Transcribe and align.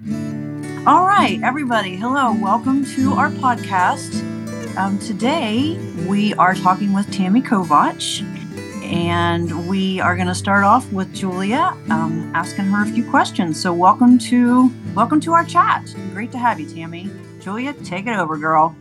All 0.00 1.06
right, 1.06 1.38
everybody. 1.44 1.94
Hello. 1.94 2.32
Welcome 2.32 2.84
to 2.96 3.12
our 3.12 3.30
podcast. 3.30 4.22
Um, 4.76 4.98
today, 4.98 5.78
we 6.08 6.34
are 6.34 6.52
talking 6.54 6.92
with 6.92 7.10
Tammy 7.12 7.40
Kovach, 7.40 8.22
and 8.82 9.68
we 9.68 10.00
are 10.00 10.16
going 10.16 10.26
to 10.26 10.34
start 10.34 10.64
off 10.64 10.90
with 10.92 11.14
Julia, 11.14 11.76
um, 11.90 12.32
asking 12.34 12.64
her 12.66 12.82
a 12.82 12.86
few 12.86 13.08
questions. 13.08 13.60
So, 13.60 13.72
welcome 13.72 14.18
to 14.18 14.68
welcome 14.96 15.20
to 15.20 15.32
our 15.32 15.44
chat. 15.44 15.94
Great 16.12 16.32
to 16.32 16.38
have 16.38 16.58
you, 16.58 16.68
Tammy. 16.68 17.08
Julia, 17.38 17.72
take 17.72 18.08
it 18.08 18.16
over, 18.16 18.36
girl. 18.36 18.74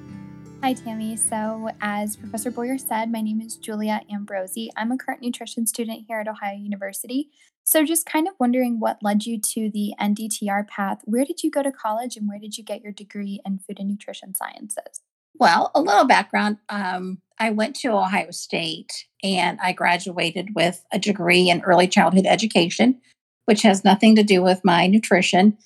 Hi, 0.64 0.72
Tammy. 0.72 1.18
So, 1.18 1.72
as 1.82 2.16
Professor 2.16 2.50
Boyer 2.50 2.78
said, 2.78 3.12
my 3.12 3.20
name 3.20 3.42
is 3.42 3.58
Julia 3.58 4.00
Ambrosi. 4.10 4.70
I'm 4.78 4.94
a 4.94 4.98
current 4.98 5.22
nutrition 5.22 5.68
student 5.68 6.06
here 6.08 6.22
at 6.22 6.28
Ohio 6.30 6.56
University. 6.56 7.32
So, 7.66 7.84
just 7.84 8.06
kind 8.06 8.30
of 8.30 8.36
wondering 8.40 8.80
what 8.80 9.04
led 9.04 9.26
you 9.26 9.42
to 9.42 9.70
the 9.70 9.94
NDTR 10.00 10.66
path. 10.70 11.02
Where 11.04 11.26
did 11.26 11.44
you 11.44 11.52
go 11.52 11.64
to 11.64 11.72
college 11.74 12.16
and 12.16 12.30
where 12.30 12.40
did 12.40 12.58
you 12.58 12.64
get 12.64 12.82
your 12.82 12.94
degree 12.94 13.42
in 13.46 13.60
food 13.60 13.78
and 13.78 13.90
nutrition 13.90 14.34
sciences? 14.36 15.02
Well, 15.36 15.70
a 15.76 15.82
little 15.82 16.06
background. 16.06 16.60
Um, 16.70 17.18
I 17.38 17.50
went 17.50 17.76
to 17.82 17.90
Ohio 17.90 18.32
State 18.32 19.08
and 19.22 19.60
I 19.62 19.74
graduated 19.74 20.56
with 20.56 20.82
a 20.94 20.98
degree 20.98 21.50
in 21.50 21.60
early 21.64 21.90
childhood 21.90 22.26
education, 22.26 23.02
which 23.48 23.64
has 23.64 23.84
nothing 23.84 24.16
to 24.16 24.24
do 24.24 24.42
with 24.42 24.62
my 24.64 24.88
nutrition. 24.88 25.58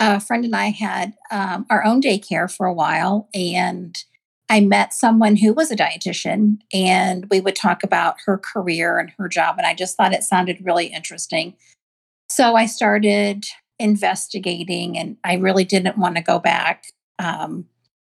A 0.00 0.20
friend 0.20 0.46
and 0.46 0.56
I 0.56 0.70
had 0.70 1.12
um, 1.30 1.66
our 1.68 1.84
own 1.84 2.00
daycare 2.00 2.50
for 2.50 2.66
a 2.66 2.72
while, 2.72 3.28
and 3.34 4.02
I 4.48 4.60
met 4.60 4.94
someone 4.94 5.36
who 5.36 5.52
was 5.52 5.70
a 5.70 5.76
dietitian, 5.76 6.58
and 6.72 7.26
we 7.30 7.40
would 7.40 7.56
talk 7.56 7.82
about 7.82 8.16
her 8.24 8.38
career 8.38 8.98
and 8.98 9.12
her 9.18 9.28
job. 9.28 9.56
And 9.58 9.66
I 9.66 9.74
just 9.74 9.96
thought 9.96 10.14
it 10.14 10.22
sounded 10.22 10.64
really 10.64 10.86
interesting. 10.86 11.54
So 12.30 12.54
I 12.54 12.66
started 12.66 13.44
investigating, 13.78 14.96
and 14.96 15.16
I 15.22 15.34
really 15.34 15.64
didn't 15.64 15.98
want 15.98 16.16
to 16.16 16.22
go 16.22 16.38
back 16.38 16.84
um, 17.18 17.66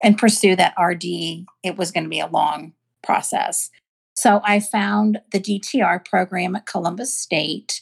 and 0.01 0.17
pursue 0.17 0.55
that 0.55 0.73
RD. 0.81 1.45
It 1.63 1.77
was 1.77 1.91
going 1.91 2.05
to 2.05 2.09
be 2.09 2.19
a 2.19 2.27
long 2.27 2.73
process. 3.03 3.69
So 4.15 4.41
I 4.43 4.59
found 4.59 5.19
the 5.31 5.39
DTR 5.39 6.03
program 6.05 6.55
at 6.55 6.65
Columbus 6.65 7.15
State. 7.15 7.81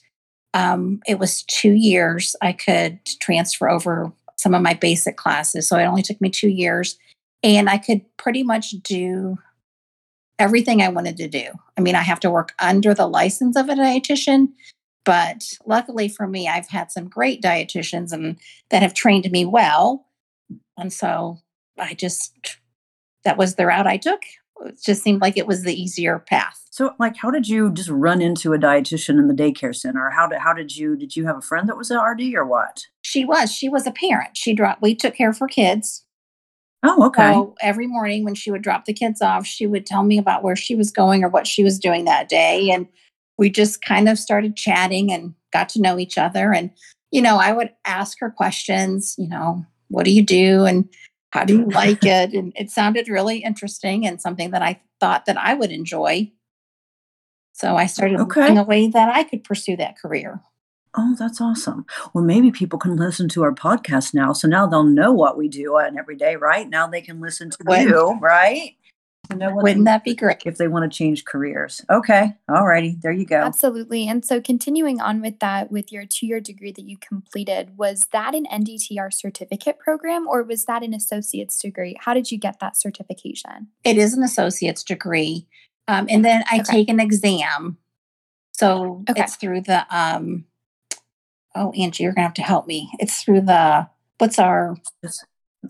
Um, 0.54 1.02
it 1.08 1.20
was 1.20 1.44
two 1.44 1.72
years. 1.72 2.36
I 2.42 2.52
could 2.52 3.00
transfer 3.22 3.70
over 3.70 4.12
some 4.38 4.54
of 4.54 4.62
my 4.62 4.74
basic 4.74 5.18
classes. 5.18 5.68
So 5.68 5.78
it 5.78 5.86
only 5.86 6.02
took 6.02 6.20
me 6.20 6.30
two 6.30 6.50
years 6.50 6.98
and 7.44 7.70
I 7.70 7.78
could 7.78 8.02
pretty 8.18 8.44
much 8.44 8.72
do 8.84 9.38
everything 10.40 10.82
I 10.82 10.90
wanted 10.90 11.18
to 11.18 11.28
do. 11.28 11.46
I 11.78 11.82
mean, 11.82 11.96
I 11.96 12.02
have 12.02 12.20
to 12.22 12.32
work 12.32 12.54
under 12.60 12.94
the 12.94 13.08
license 13.08 13.56
of 13.56 13.70
a 13.70 13.74
dietitian, 13.74 14.50
but 15.06 15.44
luckily 15.66 16.08
for 16.08 16.28
me, 16.28 16.48
I've 16.48 16.70
had 16.70 16.92
some 16.92 17.08
great 17.08 17.42
dietitians 17.42 18.12
and 18.12 18.40
that 18.70 18.82
have 18.82 18.94
trained 18.94 19.30
me 19.32 19.46
well. 19.46 20.08
And 20.78 20.92
so 20.92 21.40
I 21.78 21.94
just 21.94 22.58
that 23.24 23.38
was 23.38 23.56
the 23.56 23.68
route 23.68 23.88
I 23.88 23.98
took. 23.98 24.22
It 24.66 24.82
just 24.84 25.04
seemed 25.04 25.22
like 25.22 25.38
it 25.38 25.48
was 25.48 25.64
the 25.64 25.80
easier 25.80 26.20
path. 26.20 26.68
So, 26.70 26.94
like, 27.00 27.18
how 27.18 27.32
did 27.32 27.48
you 27.48 27.72
just 27.72 27.90
run 27.90 28.22
into 28.22 28.54
a 28.54 28.60
dietitian 28.60 29.20
in 29.20 29.28
the 29.28 29.34
daycare 29.34 29.76
center? 29.76 30.10
How 30.12 30.28
did 30.28 30.40
how 30.40 30.54
did 30.54 30.76
you 30.76 30.96
did 30.96 31.16
you 31.16 31.26
have 31.26 31.38
a 31.38 31.42
friend 31.42 31.68
that 31.68 31.78
was 31.78 31.92
an 31.92 32.00
RD 32.00 32.34
or 32.36 32.46
what? 32.46 32.86
She 33.02 33.26
was. 33.26 33.52
She 33.52 33.70
was 33.70 33.88
a 33.88 33.92
parent. 33.92 34.38
She 34.38 34.54
dropped. 34.54 34.82
We 34.82 34.96
took 34.96 35.16
care 35.16 35.30
of 35.30 35.40
her 35.40 35.48
kids, 35.48 36.06
Oh, 36.84 37.06
okay. 37.08 37.34
So 37.34 37.56
every 37.62 37.88
morning 37.88 38.24
when 38.24 38.36
she 38.36 38.50
would 38.52 38.62
drop 38.64 38.86
the 38.86 38.94
kids 38.94 39.22
off, 39.22 39.46
she 39.46 39.68
would 39.68 39.86
tell 39.86 40.04
me 40.04 40.18
about 40.18 40.44
where 40.44 40.56
she 40.56 40.76
was 40.76 40.92
going 40.92 41.24
or 41.24 41.30
what 41.30 41.46
she 41.48 41.64
was 41.64 41.78
doing 41.80 42.06
that 42.06 42.28
day. 42.30 42.72
And 42.72 42.88
we 43.38 43.50
just 43.50 43.84
kind 43.84 44.10
of 44.10 44.18
started 44.18 44.56
chatting 44.56 45.12
and 45.12 45.34
got 45.54 45.70
to 45.70 45.82
know 45.82 46.00
each 46.00 46.18
other. 46.18 46.54
And, 46.54 46.72
you 47.12 47.22
know, 47.22 47.38
I 47.38 47.52
would 47.52 47.72
ask 47.86 48.20
her 48.20 48.32
questions, 48.32 49.16
you 49.18 49.28
know, 49.28 49.66
what 49.90 50.06
do 50.06 50.12
you 50.12 50.24
do? 50.24 50.66
And 50.66 50.90
how 51.32 51.44
do 51.44 51.56
you 51.56 51.70
like 51.70 52.04
it? 52.06 52.34
And 52.34 52.52
it 52.56 52.72
sounded 52.72 53.10
really 53.10 53.40
interesting 53.40 54.06
and 54.08 54.22
something 54.22 54.52
that 54.52 54.62
I 54.62 54.82
thought 55.00 55.26
that 55.26 55.38
I 55.38 55.54
would 55.54 55.72
enjoy. 55.72 56.32
So 57.54 57.76
I 57.76 57.86
started 57.86 58.20
Okay. 58.20 58.42
looking 58.42 58.58
a 58.58 58.64
way 58.64 58.88
that 58.88 59.10
I 59.10 59.24
could 59.24 59.44
pursue 59.44 59.76
that 59.78 59.98
career. 60.00 60.42
Oh, 60.98 61.16
that's 61.18 61.40
awesome. 61.40 61.86
Well, 62.14 62.24
maybe 62.24 62.52
people 62.52 62.78
can 62.78 62.98
listen 62.98 63.30
to 63.30 63.44
our 63.44 63.54
podcast 63.54 64.14
now. 64.14 64.34
So 64.34 64.48
now 64.48 64.68
they'll 64.68 64.84
know 64.84 65.14
what 65.14 65.38
we 65.38 65.48
do 65.48 65.76
on 65.78 65.98
every 65.98 66.18
day, 66.18 66.36
right? 66.36 66.68
Now 66.70 66.86
they 66.88 67.02
can 67.02 67.22
listen 67.22 67.50
to 67.50 67.58
Wouldn't- 67.66 67.90
you, 67.90 68.18
right? 68.22 68.76
To 69.30 69.38
know 69.38 69.56
Wouldn't 69.56 69.86
they- 69.86 69.92
that 69.92 70.04
be 70.04 70.14
great? 70.16 70.40
if 70.46 70.58
they 70.58 70.68
want 70.68 70.92
to 70.92 70.98
change 70.98 71.24
careers. 71.24 71.80
Okay. 71.90 72.34
All 72.50 72.68
righty. 72.68 72.98
There 73.02 73.12
you 73.14 73.26
go. 73.26 73.38
Absolutely. 73.38 74.06
And 74.10 74.26
so, 74.26 74.42
continuing 74.42 75.00
on 75.00 75.22
with 75.22 75.40
that, 75.40 75.72
with 75.72 75.92
your 75.94 76.06
two 76.06 76.26
year 76.28 76.42
degree 76.42 76.74
that 76.74 76.84
you 76.84 76.98
completed, 76.98 77.78
was 77.78 78.08
that 78.12 78.36
an 78.36 78.46
NDTR 78.52 79.14
certificate 79.14 79.80
program 79.80 80.28
or 80.28 80.44
was 80.44 80.66
that 80.66 80.84
an 80.84 80.94
associate's 80.94 81.58
degree? 81.60 81.96
How 82.02 82.14
did 82.14 82.32
you 82.32 82.38
get 82.38 82.60
that 82.60 82.76
certification? 82.76 83.68
It 83.86 83.98
is 83.98 84.14
an 84.14 84.24
associate's 84.24 84.84
degree. 84.84 85.48
Um, 85.88 86.08
and 86.10 86.26
then 86.26 86.44
I 86.52 86.56
Okay. 86.62 86.64
take 86.80 86.90
an 86.90 87.00
exam. 87.00 87.78
So 88.54 89.04
Okay. 89.10 89.22
it's 89.24 89.36
through 89.38 89.62
the, 89.62 89.86
um, 89.96 90.46
oh, 91.56 91.72
Angie, 91.72 92.04
you're 92.04 92.14
going 92.14 92.24
to 92.24 92.28
have 92.28 92.34
to 92.36 92.42
help 92.42 92.68
me. 92.68 92.90
It's 93.00 93.24
through 93.24 93.42
the, 93.42 93.88
what's 94.18 94.40
our, 94.40 94.76
It's 95.04 95.24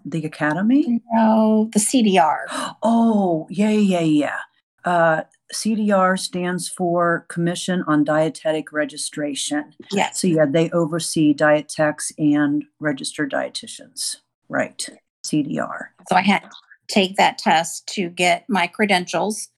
the 0.06 0.26
academy? 0.26 1.02
no, 1.12 1.70
the 1.74 1.80
CDR. 1.80 2.46
Oh, 2.84 3.48
yeah, 3.50 3.70
yeah, 3.70 4.00
yeah. 4.00 4.40
Uh, 4.84 5.24
CDR 5.54 6.18
stands 6.18 6.70
for 6.70 7.26
Commission 7.30 7.84
on 7.88 8.04
Dietetic 8.04 8.72
Registration. 8.72 9.74
Yes. 9.92 10.22
So, 10.22 10.28
yeah, 10.28 10.46
they 10.50 10.70
oversee 10.72 11.34
diet 11.34 11.70
techs 11.70 12.12
and 12.18 12.64
registered 12.80 13.32
dietitians. 13.32 14.18
Right. 14.50 14.88
CDR. 15.26 15.88
So 16.10 16.16
I 16.16 16.22
had 16.22 16.40
to 16.40 16.50
take 16.90 17.16
that 17.18 17.38
test 17.38 17.88
to 17.96 18.10
get 18.10 18.46
my 18.50 18.68
credentials. 18.68 19.50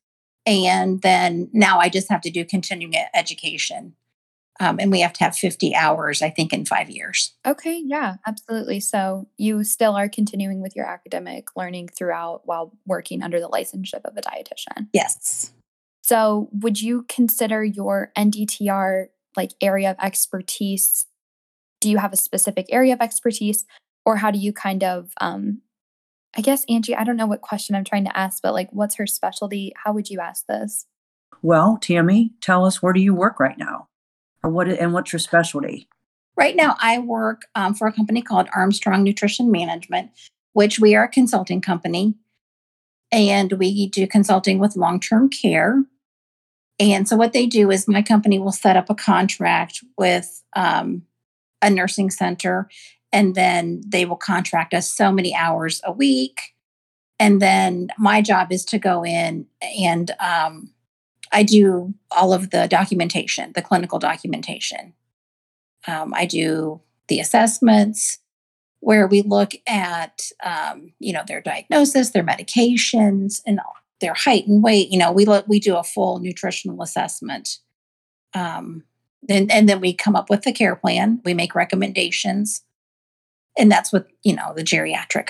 And 0.46 1.02
then 1.02 1.50
now 1.54 1.80
I 1.80 1.90
just 1.90 2.10
have 2.10 2.22
to 2.22 2.30
do 2.30 2.44
continuing 2.44 2.96
education. 3.14 3.96
Um, 4.60 4.78
and 4.80 4.92
we 4.92 5.02
have 5.02 5.14
to 5.14 5.24
have 5.24 5.36
50 5.36 5.74
hours, 5.74 6.22
I 6.22 6.30
think, 6.30 6.54
in 6.54 6.66
five 6.66 6.90
years. 6.90 7.34
Okay, 7.46 7.82
yeah, 7.84 8.16
absolutely. 8.28 8.80
So, 8.80 9.28
you 9.38 9.64
still 9.64 9.96
are 9.96 10.08
continuing 10.08 10.62
with 10.62 10.76
your 10.76 10.86
academic 10.86 11.56
learning 11.56 11.90
throughout 11.90 12.42
while 12.46 12.72
working 12.86 13.24
under 13.24 13.40
the 13.40 13.48
licenseship 13.48 14.06
of 14.06 14.16
a 14.16 14.22
dietitian. 14.22 14.88
Yes. 14.94 15.52
So, 16.04 16.50
would 16.52 16.82
you 16.82 17.06
consider 17.10 17.64
your 17.64 18.12
NDTR 18.16 19.08
like 19.36 19.52
area 19.60 19.90
of 19.92 19.98
expertise? 20.00 21.08
Do 21.82 21.90
you 21.90 21.98
have 21.98 22.14
a 22.14 22.18
specific 22.18 22.68
area 22.70 22.94
of 22.94 23.02
expertise, 23.02 23.66
or 24.06 24.18
how 24.18 24.30
do 24.30 24.38
you 24.38 24.54
kind 24.54 24.84
of, 24.84 25.14
um, 25.20 25.62
I 26.38 26.42
guess, 26.42 26.64
Angie, 26.70 26.96
I 26.96 27.04
don't 27.04 27.18
know 27.18 27.26
what 27.26 27.42
question 27.42 27.76
I'm 27.76 27.84
trying 27.84 28.06
to 28.06 28.18
ask, 28.18 28.42
but 28.42 28.54
like, 28.54 28.70
what's 28.72 28.96
her 28.96 29.08
specialty? 29.08 29.74
How 29.84 29.94
would 29.94 30.10
you 30.10 30.20
ask 30.20 30.46
this? 30.46 30.86
Well, 31.42 31.78
Tammy, 31.82 32.32
tell 32.42 32.66
us 32.66 32.82
where 32.82 32.94
do 32.94 33.02
you 33.02 33.14
work 33.14 33.40
right 33.40 33.58
now? 33.58 33.88
Or 34.44 34.50
what 34.50 34.68
and 34.68 34.94
what's 34.94 35.14
your 35.14 35.20
specialty? 35.20 35.88
Right 36.36 36.56
now, 36.56 36.76
I 36.80 37.00
work 37.00 37.44
um, 37.56 37.74
for 37.74 37.88
a 37.88 37.94
company 37.94 38.22
called 38.22 38.50
Armstrong 38.54 39.04
Nutrition 39.04 39.52
Management, 39.52 40.12
which 40.54 40.80
we 40.80 40.96
are 40.96 41.06
a 41.06 41.10
consulting 41.10 41.62
company. 41.62 42.16
And 43.12 43.54
we 43.54 43.88
do 43.88 44.08
consulting 44.08 44.58
with 44.58 44.76
long 44.76 45.00
term 45.00 45.30
care. 45.30 45.84
And 46.80 47.08
so, 47.08 47.16
what 47.16 47.34
they 47.34 47.46
do 47.46 47.70
is 47.70 47.88
my 47.88 48.02
company 48.02 48.40
will 48.40 48.52
set 48.52 48.76
up 48.76 48.90
a 48.90 48.96
contract 48.96 49.84
with 49.98 50.44
um, 50.56 51.04
a 51.62 51.70
nursing 51.70 52.10
center, 52.10 52.68
and 53.12 53.36
then 53.36 53.82
they 53.88 54.06
will 54.06 54.18
contract 54.18 54.74
us 54.74 54.92
so 54.92 55.12
many 55.12 55.36
hours 55.36 55.80
a 55.84 55.92
week. 55.92 56.54
And 57.20 57.42
then 57.42 57.90
my 58.00 58.22
job 58.22 58.52
is 58.52 58.66
to 58.66 58.80
go 58.80 59.06
in 59.06 59.46
and 59.62 60.12
um, 60.20 60.72
I 61.34 61.44
do 61.44 61.94
all 62.12 62.32
of 62.32 62.52
the 62.52 62.68
documentation, 62.68 63.52
the 63.54 63.62
clinical 63.62 64.00
documentation. 64.00 64.94
Um, 65.88 66.14
I 66.14 66.26
do 66.26 66.80
the 67.08 67.20
assessments 67.20 68.20
where 68.80 69.08
we 69.08 69.22
look 69.22 69.54
at, 69.68 70.22
um, 70.44 70.94
you 71.00 71.12
know, 71.12 71.24
their 71.28 71.42
diagnosis, 71.42 72.12
their 72.12 72.24
medications, 72.24 73.42
and 73.46 73.60
their 74.00 74.14
height 74.14 74.46
and 74.48 74.64
weight. 74.64 74.90
You 74.90 75.00
know, 75.00 75.12
we 75.12 75.26
look, 75.26 75.48
we 75.48 75.60
do 75.60 75.76
a 75.76 75.84
full 75.84 76.20
nutritional 76.20 76.82
assessment, 76.82 77.58
um, 78.34 78.84
and 79.28 79.52
and 79.52 79.68
then 79.68 79.80
we 79.80 79.94
come 79.94 80.16
up 80.16 80.30
with 80.30 80.44
the 80.44 80.52
care 80.52 80.76
plan. 80.76 81.22
We 81.26 81.34
make 81.34 81.56
recommendations, 81.56 82.62
and 83.58 83.72
that's 83.72 83.92
with, 83.92 84.06
you 84.24 84.36
know 84.36 84.54
the 84.54 84.64
geriatric 84.64 85.30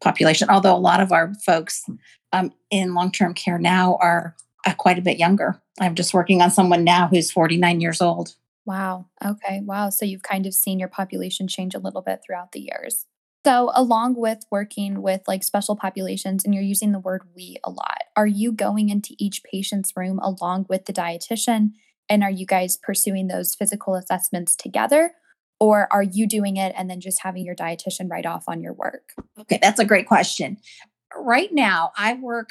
population. 0.00 0.50
Although 0.50 0.76
a 0.76 0.78
lot 0.78 1.00
of 1.00 1.12
our 1.12 1.32
folks 1.34 1.84
um, 2.32 2.52
in 2.70 2.94
long 2.94 3.10
term 3.10 3.34
care 3.34 3.58
now 3.58 3.98
are 4.00 4.36
Uh, 4.66 4.74
quite 4.74 4.98
a 4.98 5.02
bit 5.02 5.18
younger. 5.18 5.60
I'm 5.80 5.94
just 5.94 6.12
working 6.12 6.42
on 6.42 6.50
someone 6.50 6.84
now 6.84 7.08
who's 7.08 7.30
49 7.30 7.80
years 7.80 8.00
old. 8.00 8.34
Wow. 8.66 9.06
Okay. 9.24 9.60
Wow. 9.64 9.90
So 9.90 10.04
you've 10.04 10.22
kind 10.22 10.46
of 10.46 10.54
seen 10.54 10.78
your 10.78 10.88
population 10.88 11.48
change 11.48 11.74
a 11.74 11.78
little 11.78 12.02
bit 12.02 12.20
throughout 12.24 12.52
the 12.52 12.60
years. 12.60 13.06
So, 13.42 13.70
along 13.74 14.16
with 14.16 14.40
working 14.50 15.00
with 15.00 15.22
like 15.26 15.42
special 15.42 15.74
populations, 15.74 16.44
and 16.44 16.54
you're 16.54 16.62
using 16.62 16.92
the 16.92 16.98
word 16.98 17.22
we 17.34 17.56
a 17.64 17.70
lot, 17.70 18.02
are 18.14 18.26
you 18.26 18.52
going 18.52 18.90
into 18.90 19.14
each 19.18 19.42
patient's 19.42 19.96
room 19.96 20.18
along 20.18 20.66
with 20.68 20.84
the 20.84 20.92
dietitian? 20.92 21.70
And 22.10 22.22
are 22.22 22.30
you 22.30 22.44
guys 22.44 22.76
pursuing 22.76 23.28
those 23.28 23.54
physical 23.54 23.94
assessments 23.94 24.54
together? 24.54 25.12
or 25.60 25.86
are 25.92 26.02
you 26.02 26.26
doing 26.26 26.56
it 26.56 26.72
and 26.76 26.90
then 26.90 27.00
just 27.00 27.20
having 27.22 27.44
your 27.44 27.54
dietitian 27.54 28.10
write 28.10 28.26
off 28.26 28.44
on 28.48 28.62
your 28.62 28.72
work? 28.72 29.12
Okay, 29.38 29.58
that's 29.62 29.78
a 29.78 29.84
great 29.84 30.08
question. 30.08 30.56
Right 31.14 31.52
now, 31.52 31.92
I 31.96 32.14
work 32.14 32.48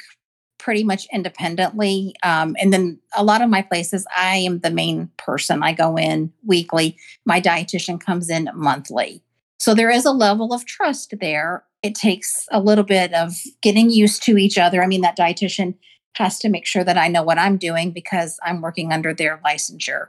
pretty 0.60 0.84
much 0.84 1.06
independently. 1.12 2.14
Um, 2.22 2.54
and 2.60 2.72
then 2.72 3.00
a 3.16 3.24
lot 3.24 3.40
of 3.40 3.48
my 3.48 3.62
places, 3.62 4.06
I 4.16 4.36
am 4.36 4.60
the 4.60 4.70
main 4.70 5.10
person. 5.16 5.62
I 5.62 5.72
go 5.72 5.96
in 5.96 6.32
weekly. 6.44 6.96
My 7.24 7.40
dietitian 7.40 7.98
comes 7.98 8.28
in 8.28 8.50
monthly. 8.54 9.22
So 9.58 9.74
there 9.74 9.90
is 9.90 10.04
a 10.04 10.12
level 10.12 10.52
of 10.52 10.66
trust 10.66 11.14
there. 11.20 11.64
It 11.82 11.94
takes 11.94 12.46
a 12.50 12.60
little 12.60 12.84
bit 12.84 13.12
of 13.14 13.32
getting 13.62 13.90
used 13.90 14.22
to 14.24 14.36
each 14.36 14.58
other. 14.58 14.82
I 14.82 14.86
mean, 14.86 15.00
that 15.00 15.16
dietitian 15.16 15.74
has 16.16 16.38
to 16.40 16.50
make 16.50 16.66
sure 16.66 16.84
that 16.84 16.98
I 16.98 17.08
know 17.08 17.22
what 17.22 17.38
I'm 17.38 17.56
doing 17.56 17.90
because 17.90 18.38
I'm 18.44 18.60
working 18.60 18.92
under 18.92 19.14
their 19.14 19.40
licensure. 19.44 20.08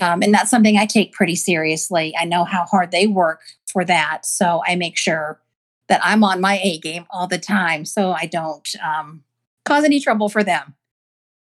Um, 0.00 0.22
and 0.22 0.34
that's 0.34 0.50
something 0.50 0.76
I 0.76 0.86
take 0.86 1.12
pretty 1.12 1.34
seriously. 1.34 2.14
I 2.18 2.24
know 2.24 2.44
how 2.44 2.64
hard 2.64 2.90
they 2.90 3.06
work 3.06 3.40
for 3.72 3.84
that. 3.84 4.24
So 4.26 4.62
I 4.66 4.76
make 4.76 4.98
sure 4.98 5.40
that 5.88 6.00
I'm 6.04 6.22
on 6.22 6.40
my 6.40 6.60
A 6.62 6.78
game 6.78 7.06
all 7.10 7.26
the 7.26 7.38
time 7.38 7.84
so 7.84 8.12
I 8.12 8.26
don't 8.26 8.68
um, 8.84 9.24
cause 9.68 9.84
any 9.84 10.00
trouble 10.00 10.28
for 10.28 10.42
them. 10.42 10.74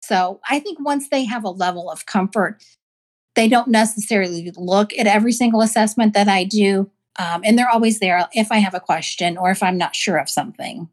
So 0.02 0.40
I 0.50 0.60
think 0.60 0.80
once 0.80 1.10
they 1.10 1.26
have 1.26 1.44
a 1.44 1.50
level 1.50 1.90
of 1.90 2.06
comfort, 2.06 2.64
they 3.36 3.48
don't 3.48 3.70
necessarily 3.70 4.52
look 4.56 4.98
at 4.98 5.08
every 5.08 5.32
single 5.32 5.62
assessment 5.62 6.14
that 6.14 6.28
I 6.28 6.44
do. 6.44 6.90
Um, 7.18 7.42
and 7.44 7.58
they're 7.58 7.70
always 7.70 8.00
there 8.00 8.28
if 8.34 8.52
I 8.52 8.58
have 8.58 8.74
a 8.74 8.80
question 8.80 9.38
or 9.38 9.50
if 9.50 9.64
I'm 9.64 9.78
not 9.78 9.96
sure 9.96 10.18
of 10.18 10.30
something. 10.30 10.90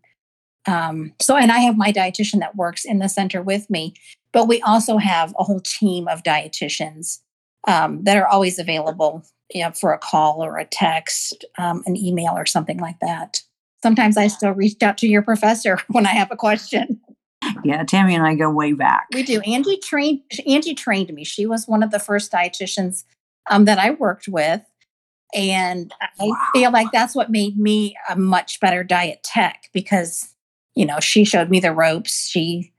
Um, 0.66 1.12
so, 1.20 1.36
and 1.36 1.50
I 1.50 1.58
have 1.58 1.76
my 1.76 1.92
dietitian 1.92 2.38
that 2.40 2.56
works 2.56 2.84
in 2.84 3.00
the 3.00 3.08
center 3.08 3.42
with 3.42 3.68
me, 3.68 3.94
but 4.32 4.46
we 4.46 4.62
also 4.62 4.96
have 4.98 5.34
a 5.38 5.44
whole 5.44 5.60
team 5.60 6.06
of 6.06 6.22
dietitians 6.22 7.18
um, 7.66 8.04
that 8.04 8.16
are 8.16 8.26
always 8.26 8.58
available 8.58 9.24
you 9.54 9.62
know, 9.62 9.72
for 9.72 9.92
a 9.92 9.98
call 9.98 10.42
or 10.42 10.58
a 10.58 10.64
text, 10.64 11.44
um, 11.58 11.82
an 11.86 11.96
email 11.96 12.32
or 12.34 12.46
something 12.46 12.78
like 12.78 12.98
that. 13.00 13.42
Sometimes 13.82 14.16
I 14.16 14.28
still 14.28 14.52
reach 14.52 14.82
out 14.82 14.98
to 14.98 15.08
your 15.08 15.22
professor 15.22 15.78
when 15.88 16.06
I 16.06 16.10
have 16.10 16.30
a 16.30 16.36
question. 16.36 17.00
Yeah, 17.64 17.84
Tammy 17.84 18.14
and 18.14 18.26
I 18.26 18.34
go 18.34 18.50
way 18.50 18.72
back. 18.72 19.06
We 19.12 19.22
do. 19.22 19.40
Angie 19.40 19.78
trained 19.78 20.20
Angie 20.46 20.74
trained 20.74 21.12
me. 21.12 21.24
She 21.24 21.46
was 21.46 21.66
one 21.66 21.82
of 21.82 21.90
the 21.90 21.98
first 21.98 22.32
dietitians 22.32 23.04
um, 23.50 23.64
that 23.64 23.78
I 23.78 23.90
worked 23.90 24.28
with. 24.28 24.62
And 25.34 25.92
I 26.02 26.08
wow. 26.20 26.36
feel 26.52 26.72
like 26.72 26.88
that's 26.92 27.14
what 27.14 27.30
made 27.30 27.58
me 27.58 27.96
a 28.08 28.16
much 28.16 28.60
better 28.60 28.84
diet 28.84 29.22
tech 29.22 29.70
because, 29.72 30.34
you 30.74 30.84
know, 30.84 31.00
she 31.00 31.24
showed 31.24 31.48
me 31.48 31.58
the 31.58 31.72
ropes. 31.72 32.28
She 32.28 32.72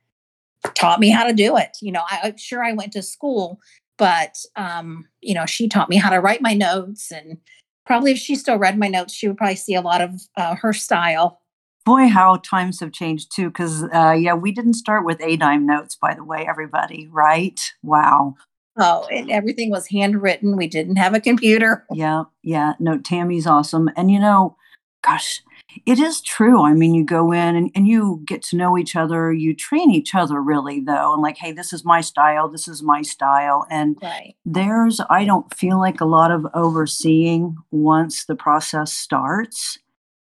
taught 0.76 1.00
me 1.00 1.10
how 1.10 1.26
to 1.26 1.34
do 1.34 1.58
it. 1.58 1.78
You 1.82 1.92
know, 1.92 2.04
I, 2.10 2.20
I'm 2.26 2.38
sure 2.38 2.64
I 2.64 2.74
went 2.74 2.94
to 2.94 3.02
school, 3.02 3.60
but 3.98 4.38
um, 4.56 5.08
you 5.22 5.34
know, 5.34 5.48
she 5.48 5.68
taught 5.68 5.90
me 5.90 5.98
how 5.98 6.12
to 6.12 6.20
write 6.20 6.42
my 6.42 6.54
notes 6.54 7.12
and 7.12 7.38
probably 7.86 8.12
if 8.12 8.18
she 8.18 8.36
still 8.36 8.58
read 8.58 8.78
my 8.78 8.88
notes, 8.88 9.14
she 9.14 9.28
would 9.28 9.38
probably 9.38 9.56
see 9.56 9.76
a 9.76 9.82
lot 9.82 10.02
of 10.02 10.22
uh, 10.38 10.56
her 10.56 10.74
style 10.74 11.42
boy, 11.86 12.08
how 12.08 12.38
times 12.38 12.80
have 12.80 12.92
changed 12.92 13.36
too. 13.36 13.50
Because 13.50 13.84
uh, 13.94 14.16
yeah, 14.18 14.34
we 14.34 14.52
didn't 14.52 14.74
start 14.76 15.06
with 15.06 15.20
ADIME 15.22 15.66
notes, 15.66 15.96
by 15.96 16.14
the 16.14 16.24
way, 16.24 16.46
everybody. 16.48 17.08
Right? 17.12 17.60
Wow. 17.82 18.36
Oh, 18.76 19.08
and 19.12 19.30
everything 19.30 19.70
was 19.70 19.88
handwritten. 19.88 20.58
We 20.58 20.68
didn't 20.68 20.96
have 20.96 21.14
a 21.14 21.20
computer. 21.20 21.86
Yeah, 21.92 22.24
yeah. 22.42 22.74
No, 22.80 22.98
Tammy's 22.98 23.46
awesome. 23.46 23.90
And 23.96 24.10
you 24.10 24.20
know, 24.20 24.58
gosh, 25.04 25.44
it 25.86 26.00
is 26.00 26.22
true. 26.22 26.64
I 26.64 26.74
mean, 26.74 26.94
you 26.94 27.04
go 27.04 27.32
in 27.32 27.56
and, 27.56 27.72
and 27.76 27.88
you 27.88 28.22
get 28.26 28.42
to 28.44 28.58
know 28.58 28.78
each 28.78 28.96
other. 28.96 29.32
You 29.32 29.56
train 29.56 29.92
each 29.92 30.16
other 30.16 30.42
really, 30.42 30.80
though. 30.80 31.14
And 31.14 31.22
like, 31.22 31.38
hey, 31.38 31.52
this 31.52 31.74
is 31.74 31.86
my 31.86 32.02
style. 32.02 32.48
This 32.48 32.68
is 32.68 32.84
my 32.84 33.02
style. 33.02 33.66
And 33.70 33.98
right. 34.02 34.36
there's, 34.46 35.02
I 35.10 35.26
don't 35.26 35.54
feel 35.54 35.80
like 35.80 36.02
a 36.02 36.06
lot 36.06 36.32
of 36.32 36.46
overseeing 36.54 37.58
once 37.72 38.26
the 38.26 38.36
process 38.36 38.94
starts. 38.94 39.78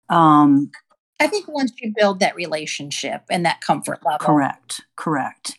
Um, 0.10 0.72
I 1.20 1.28
think 1.28 1.48
once 1.48 1.72
you 1.80 1.94
build 1.96 2.20
that 2.20 2.36
relationship 2.36 3.24
and 3.30 3.46
that 3.46 3.62
comfort 3.62 4.00
level. 4.06 4.26
Correct. 4.26 4.82
Correct. 4.96 5.58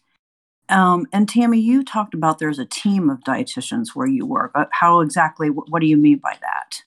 Um, 0.69 1.07
and 1.13 1.29
Tammy, 1.29 1.61
you 1.61 1.85
talked 1.85 2.15
about 2.15 2.39
there's 2.39 2.59
a 2.59 2.67
team 2.67 3.09
of 3.09 3.21
dietitians 3.21 3.95
where 3.95 4.09
you 4.09 4.27
work. 4.27 4.53
How 4.73 5.01
exactly? 5.01 5.49
What, 5.49 5.71
what 5.71 5.81
do 5.81 5.87
you 5.87 5.97
mean 5.97 6.19
by 6.19 6.37
that? 6.41 6.83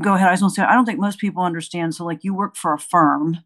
Go 0.00 0.14
ahead. 0.14 0.28
I 0.28 0.32
was 0.32 0.40
going 0.40 0.50
to 0.50 0.54
say 0.54 0.62
I 0.62 0.74
don't 0.74 0.84
think 0.84 1.00
most 1.00 1.18
people 1.18 1.42
understand. 1.42 1.94
So, 1.94 2.04
like, 2.04 2.24
you 2.24 2.34
work 2.34 2.56
for 2.56 2.72
a 2.72 2.78
firm, 2.78 3.38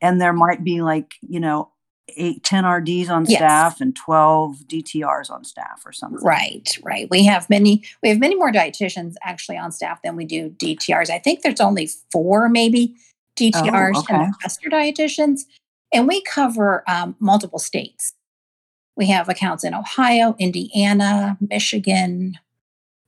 and 0.00 0.20
there 0.20 0.32
might 0.32 0.62
be 0.64 0.82
like 0.82 1.14
you 1.20 1.40
know 1.40 1.70
eight, 2.16 2.44
10 2.44 2.64
RDs 2.66 3.08
on 3.08 3.24
yes. 3.26 3.38
staff 3.38 3.80
and 3.80 3.94
12 3.96 4.66
DTRs 4.66 5.30
on 5.30 5.44
staff 5.44 5.82
or 5.86 5.92
something. 5.92 6.22
Right, 6.22 6.76
right. 6.82 7.08
We 7.10 7.24
have 7.24 7.48
many, 7.48 7.82
we 8.02 8.08
have 8.08 8.18
many 8.18 8.34
more 8.34 8.52
dietitians 8.52 9.14
actually 9.22 9.56
on 9.56 9.72
staff 9.72 10.02
than 10.02 10.16
we 10.16 10.24
do 10.24 10.50
DTRs. 10.50 11.10
I 11.10 11.18
think 11.18 11.42
there's 11.42 11.60
only 11.60 11.88
four 12.10 12.48
maybe 12.48 12.94
DTRs 13.36 13.92
oh, 13.94 14.00
okay. 14.00 14.14
and 14.14 14.34
master 14.42 14.68
dietitians. 14.68 15.42
And 15.92 16.08
we 16.08 16.22
cover 16.22 16.82
um, 16.88 17.16
multiple 17.20 17.58
states. 17.58 18.14
We 18.96 19.06
have 19.08 19.28
accounts 19.28 19.64
in 19.64 19.74
Ohio, 19.74 20.36
Indiana, 20.38 21.36
Michigan, 21.40 22.38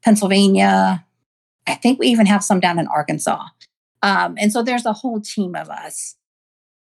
Pennsylvania. 0.03 1.05
I 1.67 1.75
think 1.75 1.99
we 1.99 2.09
even 2.09 2.27
have 2.27 2.45
some 2.45 2.61
down 2.61 2.79
in 2.79 2.87
Arkansas. 2.89 3.45
Um, 4.03 4.37
and 4.39 4.53
so 4.53 4.63
there's 4.63 4.87
a 4.87 4.93
whole 4.93 5.21
team 5.21 5.55
of 5.55 5.69
us 5.69 6.17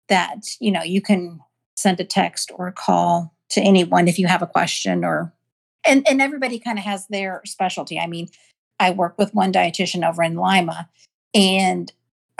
that, 0.08 0.46
you 0.58 0.70
know, 0.70 0.82
you 0.82 1.02
can 1.02 1.40
send 1.76 2.00
a 2.00 2.04
text 2.04 2.50
or 2.54 2.68
a 2.68 2.72
call 2.72 3.34
to 3.50 3.60
anyone 3.60 4.08
if 4.08 4.18
you 4.18 4.26
have 4.26 4.42
a 4.42 4.46
question 4.46 5.04
or 5.04 5.32
and, 5.86 6.06
and 6.08 6.20
everybody 6.20 6.58
kind 6.58 6.78
of 6.78 6.84
has 6.84 7.06
their 7.06 7.40
specialty. 7.46 7.98
I 7.98 8.06
mean, 8.06 8.28
I 8.78 8.90
work 8.90 9.16
with 9.18 9.34
one 9.34 9.52
dietitian 9.52 10.06
over 10.06 10.22
in 10.22 10.36
Lima 10.36 10.88
and 11.34 11.90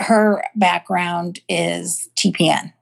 her 0.01 0.43
background 0.55 1.39
is 1.47 2.09
TPN. 2.15 2.73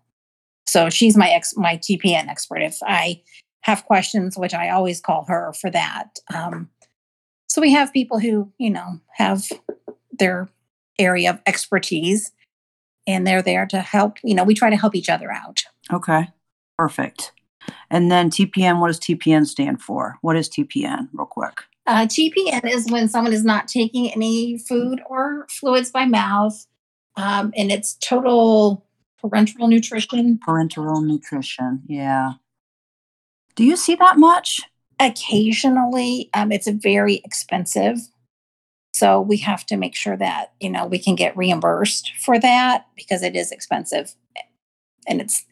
So 0.68 0.90
she's 0.90 1.18
my 1.18 1.30
ex 1.30 1.56
my 1.56 1.78
TPN 1.78 2.28
expert. 2.28 2.62
If 2.62 2.78
I 2.84 3.22
have 3.62 3.86
questions, 3.86 4.38
which 4.38 4.54
I 4.54 4.70
always 4.70 5.02
call 5.02 5.26
her 5.26 5.54
for 5.54 5.70
that. 5.70 6.20
Um, 6.34 6.70
so 7.48 7.62
we 7.62 7.74
have 7.74 7.92
people 7.92 8.20
who, 8.20 8.52
you 8.58 8.70
know, 8.70 9.00
have 9.16 9.44
their 10.18 10.50
area 10.98 11.32
of 11.32 11.40
expertise 11.46 12.32
and 13.06 13.26
they're 13.26 13.42
there 13.42 13.66
to 13.68 13.82
help. 13.82 14.18
You 14.24 14.36
know, 14.36 14.44
we 14.44 14.54
try 14.54 14.70
to 14.70 14.78
help 14.78 14.96
each 14.96 15.10
other 15.10 15.32
out. 15.32 15.64
Okay, 15.92 16.30
perfect. 16.78 17.34
And 17.90 18.12
then 18.12 18.30
TPN, 18.30 18.80
what 18.80 18.88
does 18.88 19.00
TPN 19.00 19.46
stand 19.46 19.82
for? 19.82 20.18
What 20.22 20.36
is 20.36 20.48
TPN, 20.48 21.10
real 21.14 21.26
quick? 21.26 21.64
Uh, 21.86 22.06
TPN 22.06 22.66
is 22.66 22.90
when 22.90 23.10
someone 23.10 23.34
is 23.34 23.44
not 23.44 23.68
taking 23.68 24.12
any 24.12 24.58
food 24.58 25.02
or 25.08 25.48
fluids 25.50 25.92
by 25.92 26.06
mouth 26.06 26.66
um, 27.20 27.52
and 27.58 27.70
it's 27.70 27.96
total 27.96 28.86
parental 29.20 29.68
nutrition. 29.68 30.40
Parenteral 30.48 31.06
nutrition, 31.06 31.82
yeah. 31.86 32.34
Do 33.56 33.66
you 33.66 33.76
see 33.76 33.96
that 33.96 34.18
much? 34.18 34.62
Occasionally, 35.02 36.30
um, 36.34 36.52
it's 36.54 36.70
very 36.70 37.16
expensive. 37.26 37.98
So 38.94 39.20
we 39.20 39.38
have 39.38 39.66
to 39.66 39.76
make 39.76 39.96
sure 39.96 40.16
that, 40.16 40.54
you 40.62 40.70
know, 40.70 40.86
we 40.86 40.98
can 40.98 41.16
get 41.16 41.36
reimbursed 41.36 42.14
for 42.24 42.40
that 42.40 42.86
because 42.96 43.22
it 43.22 43.36
is 43.36 43.52
expensive. 43.52 44.16
And 45.06 45.20
it's 45.20 45.46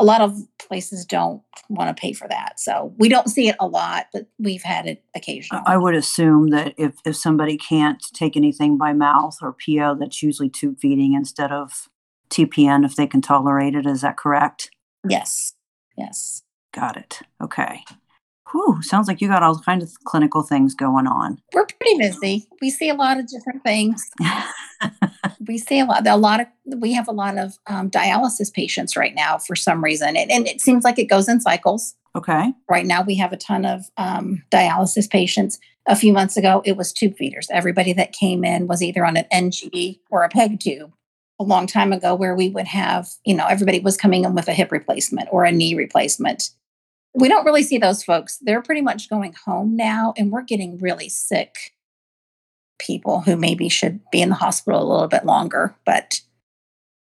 a 0.00 0.04
lot 0.04 0.22
of 0.22 0.36
places 0.58 1.04
don't 1.04 1.42
want 1.68 1.94
to 1.94 2.00
pay 2.00 2.14
for 2.14 2.26
that. 2.26 2.58
So 2.58 2.94
we 2.96 3.08
don't 3.10 3.28
see 3.28 3.48
it 3.48 3.56
a 3.60 3.66
lot, 3.66 4.06
but 4.12 4.26
we've 4.38 4.62
had 4.62 4.86
it 4.86 5.04
occasionally. 5.14 5.62
I 5.66 5.76
would 5.76 5.94
assume 5.94 6.48
that 6.48 6.72
if, 6.78 6.94
if 7.04 7.16
somebody 7.16 7.58
can't 7.58 8.02
take 8.14 8.34
anything 8.34 8.78
by 8.78 8.94
mouth 8.94 9.36
or 9.42 9.54
PO, 9.54 9.96
that's 10.00 10.22
usually 10.22 10.48
tube 10.48 10.78
feeding 10.80 11.12
instead 11.12 11.52
of 11.52 11.88
TPN 12.30 12.84
if 12.84 12.96
they 12.96 13.06
can 13.06 13.20
tolerate 13.20 13.74
it. 13.74 13.84
Is 13.84 14.00
that 14.00 14.16
correct? 14.16 14.70
Yes. 15.06 15.52
Yes. 15.98 16.44
Got 16.72 16.96
it. 16.96 17.20
Okay. 17.42 17.84
Whew, 18.52 18.82
sounds 18.82 19.06
like 19.06 19.20
you 19.20 19.28
got 19.28 19.42
all 19.42 19.58
kinds 19.58 19.84
of 19.84 20.04
clinical 20.04 20.42
things 20.42 20.74
going 20.74 21.06
on. 21.06 21.40
We're 21.52 21.66
pretty 21.66 21.98
busy. 21.98 22.46
We 22.60 22.70
see 22.70 22.88
a 22.88 22.94
lot 22.94 23.18
of 23.18 23.28
different 23.28 23.62
things. 23.62 24.10
we 25.46 25.58
see 25.58 25.80
a 25.80 25.84
lot. 25.84 26.06
A 26.06 26.16
lot 26.16 26.40
of 26.40 26.46
we 26.78 26.92
have 26.92 27.08
a 27.08 27.12
lot 27.12 27.38
of 27.38 27.58
um, 27.66 27.90
dialysis 27.90 28.52
patients 28.52 28.96
right 28.96 29.14
now 29.14 29.38
for 29.38 29.54
some 29.54 29.82
reason, 29.84 30.16
and, 30.16 30.30
and, 30.30 30.46
it 30.48 30.60
seems 30.60 30.84
like 30.84 30.98
it 30.98 31.04
goes 31.04 31.28
in 31.28 31.40
cycles. 31.40 31.94
Okay. 32.16 32.52
Right 32.68 32.86
now, 32.86 33.02
we 33.02 33.14
have 33.16 33.32
a 33.32 33.36
ton 33.36 33.64
of 33.64 33.84
um, 33.96 34.42
dialysis 34.50 35.08
patients. 35.08 35.58
A 35.86 35.96
few 35.96 36.12
months 36.12 36.36
ago, 36.36 36.60
it 36.64 36.76
was 36.76 36.92
tube 36.92 37.16
feeders. 37.16 37.48
Everybody 37.50 37.92
that 37.94 38.12
came 38.12 38.44
in 38.44 38.66
was 38.66 38.82
either 38.82 39.04
on 39.04 39.16
an 39.16 39.26
NG 39.30 39.98
or 40.10 40.24
a 40.24 40.28
PEG 40.28 40.60
tube. 40.60 40.92
A 41.38 41.44
long 41.44 41.66
time 41.66 41.92
ago, 41.92 42.14
where 42.14 42.34
we 42.34 42.50
would 42.50 42.66
have, 42.66 43.08
you 43.24 43.32
know, 43.32 43.46
everybody 43.46 43.80
was 43.80 43.96
coming 43.96 44.24
in 44.24 44.34
with 44.34 44.46
a 44.48 44.52
hip 44.52 44.70
replacement 44.70 45.28
or 45.32 45.44
a 45.44 45.52
knee 45.52 45.74
replacement 45.74 46.50
we 47.14 47.28
don't 47.28 47.44
really 47.44 47.62
see 47.62 47.78
those 47.78 48.02
folks. 48.02 48.38
They're 48.38 48.62
pretty 48.62 48.80
much 48.80 49.10
going 49.10 49.34
home 49.44 49.76
now, 49.76 50.14
and 50.16 50.30
we're 50.30 50.42
getting 50.42 50.78
really 50.78 51.08
sick 51.08 51.72
people 52.78 53.20
who 53.20 53.36
maybe 53.36 53.68
should 53.68 54.00
be 54.10 54.22
in 54.22 54.30
the 54.30 54.34
hospital 54.34 54.82
a 54.82 54.90
little 54.90 55.08
bit 55.08 55.26
longer, 55.26 55.74
but 55.84 56.20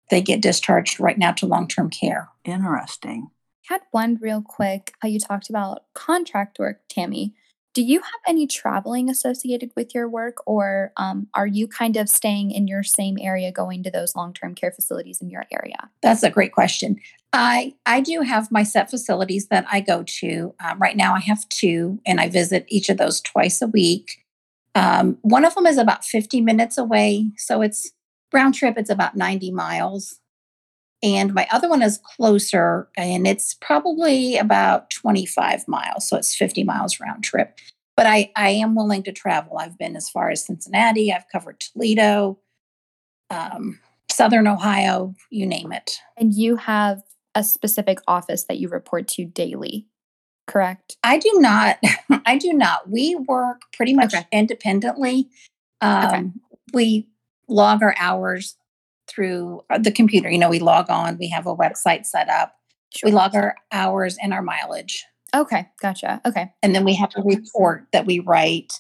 they 0.10 0.22
get 0.22 0.42
discharged 0.42 1.00
right 1.00 1.18
now 1.18 1.32
to 1.34 1.46
long 1.46 1.68
term 1.68 1.90
care. 1.90 2.30
Interesting. 2.46 3.30
I 3.70 3.74
had 3.74 3.82
one 3.92 4.18
real 4.22 4.42
quick. 4.42 4.94
How 5.02 5.10
you 5.10 5.20
talked 5.20 5.50
about 5.50 5.84
contract 5.94 6.58
work, 6.60 6.82
Tammy. 6.90 7.34
Do 7.78 7.84
you 7.84 8.00
have 8.00 8.22
any 8.28 8.48
traveling 8.48 9.08
associated 9.08 9.70
with 9.76 9.94
your 9.94 10.10
work, 10.10 10.38
or 10.48 10.92
um, 10.98 11.28
are 11.36 11.46
you 11.46 11.68
kind 11.68 11.96
of 11.96 12.10
staying 12.10 12.50
in 12.50 12.68
your 12.68 12.82
same 12.82 13.20
area, 13.22 13.52
going 13.52 13.84
to 13.84 13.92
those 13.92 14.16
long 14.16 14.34
term 14.34 14.56
care 14.56 14.72
facilities 14.72 15.22
in 15.22 15.30
your 15.30 15.46
area? 15.52 15.88
That's 16.02 16.24
a 16.24 16.32
great 16.32 16.54
question. 16.54 16.96
I 17.34 17.76
I 17.86 18.02
do 18.02 18.22
have 18.22 18.52
my 18.52 18.64
set 18.64 18.90
facilities 18.90 19.50
that 19.50 19.68
I 19.72 19.82
go 19.82 20.02
to. 20.22 20.56
Um, 20.60 20.80
right 20.80 20.98
now, 20.98 21.14
I 21.14 21.20
have 21.20 21.48
two, 21.50 22.02
and 22.04 22.20
I 22.20 22.30
visit 22.30 22.66
each 22.68 22.90
of 22.90 22.98
those 22.98 23.22
twice 23.22 23.62
a 23.62 23.68
week. 23.68 24.26
Um, 24.74 25.20
one 25.22 25.46
of 25.46 25.54
them 25.54 25.68
is 25.68 25.78
about 25.78 26.04
50 26.04 26.42
minutes 26.42 26.80
away, 26.80 27.30
so 27.38 27.62
it's 27.62 27.92
round 28.34 28.56
trip. 28.56 28.74
It's 28.80 28.90
about 28.90 29.16
90 29.16 29.52
miles, 29.52 30.20
and 31.04 31.34
my 31.34 31.48
other 31.52 31.70
one 31.70 31.82
is 31.82 32.00
closer, 32.00 32.88
and 32.98 33.28
it's 33.28 33.54
probably 33.54 34.38
about 34.38 34.90
25 34.90 35.68
miles. 35.68 36.08
So 36.08 36.18
it's 36.18 36.36
50 36.36 36.64
miles 36.64 37.00
round 37.00 37.24
trip. 37.24 37.60
But 37.96 38.08
I, 38.08 38.32
I 38.36 38.50
am 38.50 38.76
willing 38.76 39.04
to 39.04 39.12
travel. 39.12 39.58
I've 39.58 39.78
been 39.78 39.96
as 39.96 40.10
far 40.10 40.30
as 40.30 40.46
Cincinnati, 40.46 41.12
I've 41.12 41.30
covered 41.32 41.60
Toledo, 41.60 42.40
um, 43.30 43.80
Southern 44.10 44.48
Ohio, 44.48 45.14
you 45.30 45.46
name 45.46 45.72
it. 45.72 46.00
And 46.16 46.34
you 46.34 46.56
have 46.58 47.02
a 47.36 47.44
specific 47.44 48.00
office 48.08 48.46
that 48.46 48.58
you 48.58 48.68
report 48.68 49.08
to 49.10 49.26
daily, 49.26 49.86
correct? 50.48 50.98
I 51.04 51.18
do 51.20 51.32
not. 51.36 51.78
I 52.26 52.38
do 52.38 52.54
not. 52.54 52.90
We 52.90 53.16
work 53.28 53.62
pretty 53.74 53.94
much 53.94 54.14
okay. 54.14 54.26
independently. 54.32 55.30
Um, 55.82 56.06
okay. 56.06 56.24
We 56.74 57.10
log 57.48 57.84
our 57.84 57.96
hours 58.00 58.56
through 59.08 59.62
uh, 59.70 59.78
the 59.78 59.92
computer. 59.92 60.30
You 60.30 60.38
know, 60.38 60.50
we 60.50 60.60
log 60.60 60.90
on, 60.90 61.18
we 61.18 61.30
have 61.30 61.48
a 61.48 61.56
website 61.56 62.06
set 62.06 62.30
up, 62.30 62.54
sure. 62.96 63.10
we 63.10 63.16
log 63.16 63.36
our 63.36 63.56
hours 63.72 64.18
and 64.22 64.34
our 64.34 64.42
mileage. 64.42 65.06
Okay, 65.36 65.68
gotcha. 65.82 66.22
Okay. 66.26 66.52
And 66.64 66.74
then 66.74 66.86
we 66.86 66.96
have 66.96 67.12
a 67.16 67.22
report 67.22 67.88
that 67.92 68.06
we 68.06 68.20
write, 68.20 68.74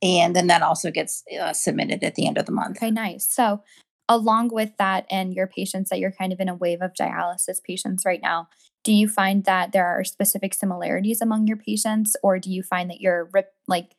and 0.00 0.34
then 0.34 0.46
that 0.46 0.62
also 0.62 0.90
gets 0.90 1.24
uh, 1.40 1.52
submitted 1.52 2.04
at 2.04 2.14
the 2.14 2.26
end 2.26 2.38
of 2.38 2.46
the 2.46 2.52
month. 2.52 2.76
Okay, 2.76 2.90
nice. 2.90 3.26
So, 3.28 3.62
along 4.08 4.50
with 4.52 4.70
that, 4.78 5.06
and 5.10 5.34
your 5.34 5.46
patients 5.46 5.90
that 5.90 5.98
you're 5.98 6.12
kind 6.12 6.32
of 6.32 6.40
in 6.40 6.48
a 6.48 6.54
wave 6.54 6.82
of 6.82 6.92
dialysis 6.94 7.62
patients 7.62 8.04
right 8.06 8.20
now, 8.22 8.48
do 8.84 8.92
you 8.92 9.08
find 9.08 9.44
that 9.44 9.72
there 9.72 9.86
are 9.86 10.04
specific 10.04 10.54
similarities 10.54 11.20
among 11.20 11.46
your 11.46 11.56
patients, 11.56 12.16
or 12.22 12.38
do 12.38 12.50
you 12.50 12.62
find 12.62 12.88
that 12.90 13.00
you're 13.00 13.28
like 13.66 13.94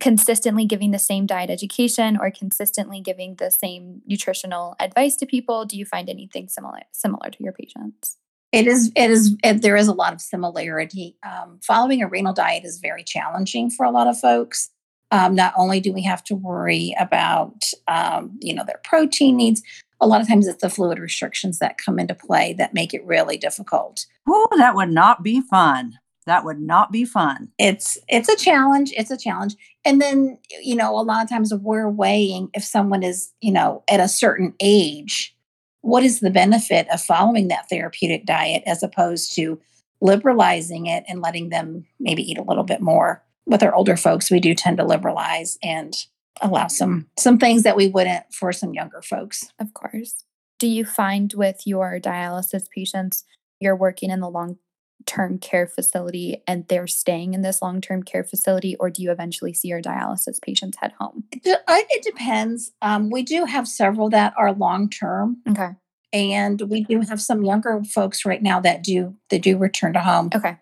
consistently 0.00 0.66
giving 0.66 0.90
the 0.90 0.98
same 0.98 1.26
diet 1.26 1.50
education 1.50 2.16
or 2.20 2.30
consistently 2.30 3.00
giving 3.00 3.36
the 3.36 3.50
same 3.50 4.02
nutritional 4.06 4.76
advice 4.80 5.16
to 5.16 5.26
people? 5.26 5.64
Do 5.64 5.76
you 5.76 5.84
find 5.84 6.08
anything 6.08 6.48
similar 6.48 6.80
similar 6.92 7.30
to 7.30 7.42
your 7.42 7.52
patients? 7.52 8.16
It 8.52 8.66
is 8.66 8.92
it 8.94 9.10
is 9.10 9.36
it, 9.42 9.62
there 9.62 9.76
is 9.76 9.88
a 9.88 9.92
lot 9.92 10.12
of 10.12 10.20
similarity. 10.20 11.16
Um, 11.26 11.58
following 11.62 12.02
a 12.02 12.08
renal 12.08 12.32
diet 12.32 12.64
is 12.64 12.78
very 12.78 13.02
challenging 13.02 13.70
for 13.70 13.84
a 13.84 13.90
lot 13.90 14.06
of 14.06 14.18
folks. 14.18 14.70
Um, 15.10 15.34
not 15.34 15.52
only 15.56 15.80
do 15.80 15.92
we 15.92 16.02
have 16.02 16.24
to 16.24 16.34
worry 16.34 16.94
about 16.98 17.64
um, 17.88 18.38
you 18.40 18.54
know 18.54 18.64
their 18.64 18.80
protein 18.84 19.36
needs 19.36 19.62
a 20.00 20.06
lot 20.06 20.20
of 20.20 20.28
times 20.28 20.46
it's 20.46 20.60
the 20.60 20.68
fluid 20.68 20.98
restrictions 20.98 21.58
that 21.60 21.78
come 21.78 21.98
into 21.98 22.14
play 22.14 22.52
that 22.54 22.74
make 22.74 22.92
it 22.92 23.04
really 23.06 23.38
difficult. 23.38 24.06
Oh 24.28 24.48
that 24.56 24.74
would 24.74 24.90
not 24.90 25.22
be 25.22 25.40
fun 25.40 25.98
that 26.26 26.44
would 26.44 26.60
not 26.60 26.92
be 26.92 27.04
fun. 27.04 27.50
It's 27.58 27.98
it's 28.08 28.28
a 28.28 28.36
challenge 28.36 28.92
it's 28.96 29.10
a 29.10 29.16
challenge. 29.16 29.56
And 29.84 30.00
then 30.00 30.38
you 30.62 30.76
know 30.76 30.98
a 30.98 31.02
lot 31.02 31.22
of 31.22 31.28
times 31.28 31.52
we're 31.54 31.88
weighing 31.88 32.48
if 32.54 32.64
someone 32.64 33.02
is 33.02 33.32
you 33.40 33.52
know 33.52 33.82
at 33.88 34.00
a 34.00 34.08
certain 34.08 34.54
age 34.60 35.36
what 35.82 36.02
is 36.02 36.20
the 36.20 36.30
benefit 36.30 36.88
of 36.90 37.02
following 37.02 37.48
that 37.48 37.68
therapeutic 37.68 38.24
diet 38.24 38.62
as 38.66 38.82
opposed 38.82 39.34
to 39.36 39.60
liberalizing 40.00 40.86
it 40.86 41.04
and 41.08 41.20
letting 41.20 41.50
them 41.50 41.84
maybe 42.00 42.22
eat 42.22 42.38
a 42.38 42.42
little 42.42 42.64
bit 42.64 42.80
more? 42.80 43.22
With 43.46 43.62
our 43.62 43.74
older 43.74 43.96
folks 43.96 44.30
we 44.30 44.40
do 44.40 44.54
tend 44.54 44.78
to 44.78 44.84
liberalize 44.84 45.58
and 45.62 45.94
allow 46.40 46.66
some 46.66 47.06
some 47.18 47.38
things 47.38 47.62
that 47.62 47.76
we 47.76 47.86
wouldn't 47.86 48.32
for 48.32 48.52
some 48.52 48.74
younger 48.74 49.02
folks. 49.02 49.52
Of 49.58 49.74
course. 49.74 50.24
Do 50.58 50.66
you 50.68 50.84
find 50.84 51.32
with 51.34 51.66
your 51.66 52.00
dialysis 52.00 52.70
patients 52.70 53.24
you're 53.60 53.76
working 53.76 54.10
in 54.10 54.20
the 54.20 54.28
long 54.28 54.58
term 55.06 55.38
care 55.38 55.66
facility 55.66 56.42
and 56.46 56.66
they're 56.68 56.86
staying 56.86 57.34
in 57.34 57.42
this 57.42 57.60
long 57.60 57.80
term 57.80 58.02
care 58.02 58.24
facility, 58.24 58.76
or 58.76 58.90
do 58.90 59.02
you 59.02 59.10
eventually 59.10 59.52
see 59.52 59.68
your 59.68 59.82
dialysis 59.82 60.40
patients 60.40 60.78
head 60.80 60.92
home? 60.98 61.24
It, 61.32 61.62
it 61.68 62.02
depends. 62.02 62.72
Um, 62.82 63.10
we 63.10 63.22
do 63.22 63.44
have 63.44 63.68
several 63.68 64.10
that 64.10 64.34
are 64.38 64.52
long 64.52 64.88
term. 64.88 65.38
Okay. 65.48 65.70
And 66.12 66.60
we 66.62 66.84
do 66.84 67.00
have 67.00 67.20
some 67.20 67.44
younger 67.44 67.82
folks 67.84 68.24
right 68.24 68.42
now 68.42 68.60
that 68.60 68.84
do 68.84 69.16
that 69.30 69.42
do 69.42 69.58
return 69.58 69.94
to 69.94 70.00
home. 70.00 70.30
Okay. 70.34 70.56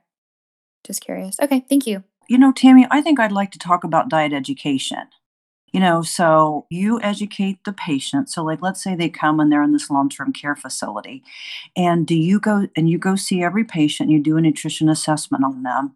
Just 0.85 1.03
curious. 1.03 1.37
Okay, 1.41 1.65
thank 1.69 1.87
you. 1.87 2.03
You 2.29 2.39
know, 2.39 2.53
Tammy, 2.53 2.87
I 2.91 3.03
think 3.03 3.21
I'd 3.21 3.33
like 3.33 3.51
to 3.53 3.59
talk 3.59 3.85
about 3.85 4.09
diet 4.09 4.33
education 4.33 5.09
you 5.73 5.81
know 5.81 6.02
so 6.02 6.67
you 6.71 7.00
educate 7.00 7.59
the 7.64 7.73
patient. 7.73 8.31
So 8.31 8.45
like 8.45 8.62
let's 8.62 8.83
say 8.83 8.95
they 8.95 9.09
come 9.09 9.41
and 9.41 9.50
they're 9.50 9.62
in 9.62 9.73
this 9.73 9.91
long-term 9.91 10.33
care 10.33 10.57
facility 10.57 11.23
and 11.76 12.07
do 12.07 12.14
you 12.14 12.38
go 12.41 12.69
and 12.76 12.88
you 12.88 12.99
go 12.99 13.17
see 13.17 13.43
every 13.43 13.64
patient 13.64 14.11
you 14.11 14.21
do 14.21 14.37
a 14.37 14.41
nutrition 14.41 14.88
assessment 14.88 15.45
on 15.45 15.62
them 15.62 15.95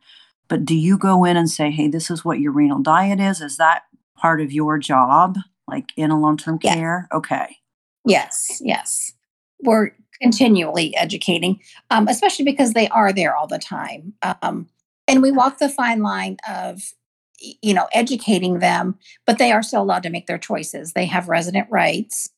but 0.48 0.64
do 0.64 0.74
you 0.74 0.96
go 0.96 1.24
in 1.24 1.36
and 1.36 1.50
say 1.50 1.70
hey 1.70 1.88
this 1.88 2.10
is 2.10 2.24
what 2.24 2.40
your 2.40 2.52
renal 2.52 2.80
diet 2.80 3.20
is. 3.20 3.40
Is 3.40 3.56
that 3.58 3.82
part 4.16 4.40
of 4.40 4.52
your 4.52 4.78
job 4.78 5.36
like 5.68 5.92
in 5.96 6.10
a 6.10 6.18
long-term 6.18 6.58
yes. 6.62 6.74
care? 6.74 7.08
Okay. 7.12 7.56
Yes 8.04 8.60
yes. 8.64 9.12
We're 9.62 9.90
continually 10.22 10.96
educating 10.96 11.60
um, 11.90 12.08
especially 12.08 12.44
because 12.44 12.72
they 12.72 12.88
are 12.88 13.12
there 13.12 13.36
all 13.36 13.46
the 13.46 13.58
time 13.58 14.14
um, 14.22 14.68
and 15.06 15.22
we 15.22 15.30
walk 15.30 15.58
the 15.58 15.68
fine 15.68 16.02
line 16.02 16.38
of 16.48 16.94
you 17.38 17.74
know, 17.74 17.88
educating 17.92 18.58
them, 18.58 18.98
but 19.26 19.38
they 19.38 19.52
are 19.52 19.62
still 19.62 19.82
allowed 19.82 20.02
to 20.04 20.10
make 20.10 20.26
their 20.26 20.38
choices. 20.38 20.92
They 20.92 21.06
have 21.06 21.28
resident 21.28 21.68
rights. 21.70 22.30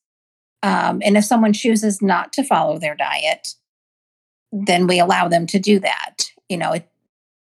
Um, 0.62 1.00
and 1.04 1.16
if 1.16 1.24
someone 1.24 1.52
chooses 1.52 2.02
not 2.02 2.32
to 2.34 2.44
follow 2.44 2.78
their 2.78 2.96
diet, 2.96 3.54
then 4.50 4.86
we 4.86 4.98
allow 4.98 5.28
them 5.28 5.46
to 5.46 5.58
do 5.58 5.78
that. 5.80 6.30
You 6.48 6.56
know, 6.56 6.72
it, 6.72 6.88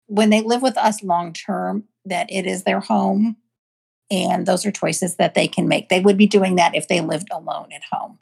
when 0.06 0.30
they 0.30 0.40
live 0.42 0.62
with 0.62 0.76
us 0.76 1.02
long 1.02 1.32
term, 1.32 1.84
that 2.04 2.30
it 2.30 2.46
is 2.46 2.64
their 2.64 2.80
home 2.80 3.36
and 4.10 4.46
those 4.46 4.64
are 4.64 4.70
choices 4.70 5.16
that 5.16 5.34
they 5.34 5.48
can 5.48 5.68
make. 5.68 5.88
They 5.88 6.00
would 6.00 6.16
be 6.16 6.26
doing 6.26 6.56
that 6.56 6.74
if 6.74 6.88
they 6.88 7.00
lived 7.00 7.28
alone 7.32 7.68
at 7.74 7.82
home. 7.90 8.18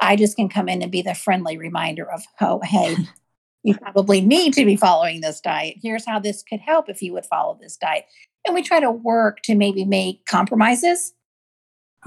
I 0.00 0.16
just 0.16 0.36
can 0.36 0.48
come 0.48 0.68
in 0.68 0.82
and 0.82 0.92
be 0.92 1.02
the 1.02 1.14
friendly 1.14 1.56
reminder 1.56 2.10
of, 2.10 2.22
oh, 2.40 2.60
hey, 2.62 2.96
you 3.62 3.74
probably 3.74 4.20
need 4.20 4.52
to 4.54 4.64
be 4.64 4.76
following 4.76 5.20
this 5.20 5.40
diet. 5.40 5.76
Here's 5.80 6.04
how 6.04 6.18
this 6.18 6.42
could 6.42 6.60
help 6.60 6.88
if 6.88 7.00
you 7.00 7.14
would 7.14 7.24
follow 7.24 7.58
this 7.60 7.76
diet 7.76 8.04
and 8.44 8.54
we 8.54 8.62
try 8.62 8.80
to 8.80 8.90
work 8.90 9.40
to 9.42 9.54
maybe 9.54 9.84
make 9.84 10.26
compromises. 10.26 11.12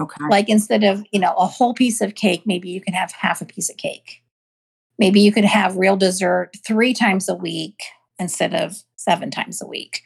Okay. 0.00 0.24
Like 0.30 0.48
instead 0.48 0.84
of, 0.84 1.04
you 1.12 1.18
know, 1.18 1.34
a 1.34 1.46
whole 1.46 1.74
piece 1.74 2.00
of 2.00 2.14
cake, 2.14 2.42
maybe 2.46 2.70
you 2.70 2.80
can 2.80 2.94
have 2.94 3.12
half 3.12 3.40
a 3.40 3.44
piece 3.44 3.68
of 3.68 3.76
cake. 3.76 4.22
Maybe 4.98 5.20
you 5.20 5.32
could 5.32 5.44
have 5.44 5.76
real 5.76 5.96
dessert 5.96 6.50
three 6.66 6.94
times 6.94 7.28
a 7.28 7.34
week 7.34 7.80
instead 8.18 8.54
of 8.54 8.76
seven 8.96 9.30
times 9.30 9.60
a 9.62 9.66
week. 9.66 10.02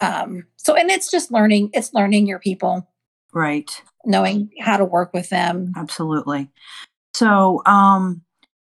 Um, 0.00 0.46
so, 0.56 0.74
and 0.74 0.90
it's 0.90 1.10
just 1.10 1.30
learning, 1.30 1.70
it's 1.72 1.94
learning 1.94 2.26
your 2.26 2.40
people. 2.40 2.88
Right. 3.32 3.70
Knowing 4.04 4.50
how 4.60 4.76
to 4.76 4.84
work 4.84 5.12
with 5.14 5.28
them. 5.30 5.72
Absolutely. 5.76 6.48
So, 7.14 7.62
um, 7.66 8.22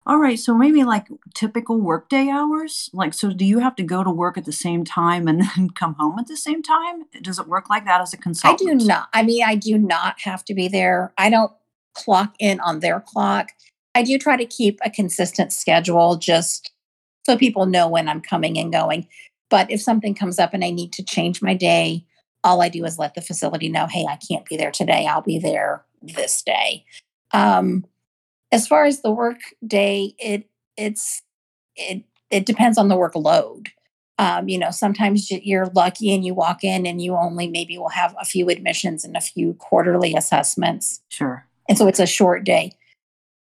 all 0.07 0.17
right, 0.17 0.39
so 0.39 0.55
maybe 0.55 0.83
like 0.83 1.07
typical 1.35 1.79
workday 1.79 2.27
hours. 2.29 2.89
Like, 2.91 3.13
so 3.13 3.31
do 3.31 3.45
you 3.45 3.59
have 3.59 3.75
to 3.75 3.83
go 3.83 4.03
to 4.03 4.09
work 4.09 4.35
at 4.35 4.45
the 4.45 4.51
same 4.51 4.83
time 4.83 5.27
and 5.27 5.41
then 5.41 5.69
come 5.75 5.93
home 5.95 6.17
at 6.17 6.27
the 6.27 6.37
same 6.37 6.63
time? 6.63 7.03
Does 7.21 7.37
it 7.37 7.47
work 7.47 7.69
like 7.69 7.85
that 7.85 8.01
as 8.01 8.13
a 8.13 8.17
consultant? 8.17 8.69
I 8.69 8.73
do 8.73 8.85
not. 8.85 9.09
I 9.13 9.23
mean, 9.23 9.43
I 9.43 9.55
do 9.55 9.77
not 9.77 10.19
have 10.21 10.43
to 10.45 10.55
be 10.55 10.67
there. 10.67 11.13
I 11.17 11.29
don't 11.29 11.51
clock 11.93 12.35
in 12.39 12.59
on 12.61 12.79
their 12.79 12.99
clock. 12.99 13.49
I 13.93 14.01
do 14.03 14.17
try 14.17 14.37
to 14.37 14.45
keep 14.45 14.79
a 14.83 14.89
consistent 14.89 15.53
schedule 15.53 16.15
just 16.15 16.71
so 17.25 17.37
people 17.37 17.65
know 17.67 17.87
when 17.87 18.09
I'm 18.09 18.21
coming 18.21 18.57
and 18.57 18.71
going. 18.71 19.07
But 19.49 19.69
if 19.69 19.81
something 19.81 20.15
comes 20.15 20.39
up 20.39 20.53
and 20.53 20.63
I 20.63 20.71
need 20.71 20.93
to 20.93 21.03
change 21.03 21.41
my 21.41 21.53
day, 21.53 22.05
all 22.43 22.61
I 22.61 22.69
do 22.69 22.85
is 22.85 22.97
let 22.97 23.13
the 23.13 23.21
facility 23.21 23.69
know, 23.69 23.85
hey, 23.85 24.05
I 24.09 24.17
can't 24.17 24.45
be 24.45 24.57
there 24.57 24.71
today. 24.71 25.05
I'll 25.05 25.21
be 25.21 25.37
there 25.37 25.85
this 26.01 26.41
day. 26.41 26.85
Um, 27.33 27.85
as 28.51 28.67
far 28.67 28.85
as 28.85 29.01
the 29.01 29.11
work 29.11 29.39
day, 29.65 30.13
it 30.19 30.49
it's 30.77 31.21
it 31.75 32.03
it 32.29 32.45
depends 32.45 32.77
on 32.77 32.87
the 32.87 32.95
workload. 32.95 33.67
Um, 34.17 34.47
you 34.47 34.57
know, 34.57 34.71
sometimes 34.71 35.31
you're 35.31 35.67
lucky 35.67 36.13
and 36.13 36.23
you 36.23 36.33
walk 36.33 36.63
in 36.63 36.85
and 36.85 37.01
you 37.01 37.15
only 37.15 37.47
maybe 37.47 37.77
will 37.77 37.89
have 37.89 38.15
a 38.19 38.25
few 38.25 38.49
admissions 38.49 39.03
and 39.03 39.17
a 39.17 39.21
few 39.21 39.55
quarterly 39.55 40.13
assessments. 40.15 41.01
Sure. 41.09 41.47
And 41.67 41.77
so 41.77 41.87
it's 41.87 41.99
a 41.99 42.05
short 42.05 42.43
day. 42.43 42.73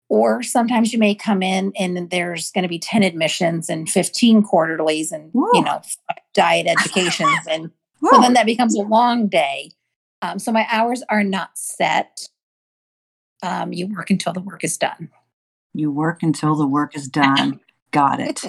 Or 0.08 0.42
sometimes 0.42 0.92
you 0.92 0.98
may 0.98 1.14
come 1.14 1.42
in 1.42 1.72
and 1.78 2.08
there's 2.10 2.50
going 2.52 2.62
to 2.62 2.68
be 2.68 2.78
10 2.78 3.02
admissions 3.02 3.68
and 3.68 3.88
15 3.88 4.42
quarterlies 4.42 5.12
and, 5.12 5.30
Whoa. 5.32 5.50
you 5.52 5.62
know, 5.62 5.82
diet 6.32 6.66
educations. 6.66 7.46
and 7.50 7.70
so 8.10 8.20
then 8.20 8.32
that 8.34 8.46
becomes 8.46 8.74
a 8.74 8.82
long 8.82 9.28
day. 9.28 9.72
Um, 10.22 10.38
so 10.38 10.52
my 10.52 10.66
hours 10.70 11.02
are 11.10 11.24
not 11.24 11.50
set 11.54 12.28
um, 13.42 13.72
you 13.72 13.86
work 13.88 14.10
until 14.10 14.32
the 14.32 14.40
work 14.40 14.64
is 14.64 14.76
done. 14.76 15.10
You 15.74 15.90
work 15.90 16.22
until 16.22 16.54
the 16.54 16.66
work 16.66 16.96
is 16.96 17.08
done. 17.08 17.60
Got 17.90 18.20
it. 18.20 18.42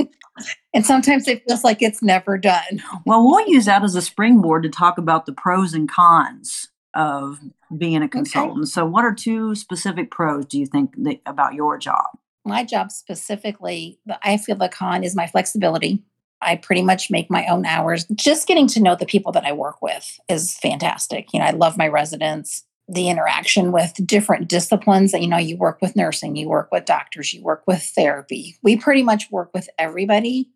and 0.73 0.85
sometimes 0.85 1.27
it 1.27 1.43
feels 1.45 1.65
like 1.65 1.81
it's 1.81 2.01
never 2.01 2.37
done. 2.37 2.81
Well, 3.05 3.27
we'll 3.27 3.45
use 3.47 3.65
that 3.65 3.83
as 3.83 3.95
a 3.95 4.01
springboard 4.01 4.63
to 4.63 4.69
talk 4.69 4.97
about 4.97 5.25
the 5.25 5.33
pros 5.33 5.73
and 5.73 5.89
cons 5.89 6.69
of 6.93 7.39
being 7.77 8.01
a 8.01 8.07
consultant. 8.07 8.59
Okay. 8.59 8.65
So, 8.65 8.85
what 8.85 9.03
are 9.03 9.13
two 9.13 9.53
specific 9.55 10.11
pros 10.11 10.45
do 10.45 10.59
you 10.59 10.65
think 10.65 10.93
that, 11.03 11.19
about 11.25 11.55
your 11.55 11.77
job? 11.77 12.05
My 12.45 12.63
job 12.63 12.91
specifically, 12.91 13.99
I 14.21 14.37
feel 14.37 14.55
the 14.55 14.69
con 14.69 15.03
is 15.03 15.15
my 15.15 15.27
flexibility. 15.27 16.01
I 16.41 16.57
pretty 16.57 16.81
much 16.81 17.09
make 17.09 17.31
my 17.31 17.45
own 17.47 17.65
hours. 17.65 18.05
Just 18.15 18.47
getting 18.47 18.67
to 18.67 18.81
know 18.81 18.95
the 18.95 19.05
people 19.05 19.31
that 19.31 19.45
I 19.45 19.53
work 19.53 19.81
with 19.81 20.19
is 20.29 20.57
fantastic. 20.57 21.33
You 21.33 21.39
know, 21.39 21.45
I 21.45 21.51
love 21.51 21.77
my 21.77 21.87
residents, 21.87 22.63
the 22.87 23.09
interaction 23.09 23.71
with 23.71 23.93
different 24.05 24.49
disciplines. 24.49 25.11
that 25.11 25.21
You 25.21 25.27
know, 25.27 25.37
you 25.37 25.57
work 25.57 25.79
with 25.81 25.95
nursing, 25.95 26.35
you 26.35 26.49
work 26.49 26.69
with 26.71 26.85
doctors, 26.85 27.33
you 27.33 27.41
work 27.41 27.63
with 27.65 27.81
therapy. 27.81 28.57
We 28.61 28.77
pretty 28.77 29.03
much 29.03 29.31
work 29.31 29.51
with 29.53 29.69
everybody. 29.77 30.49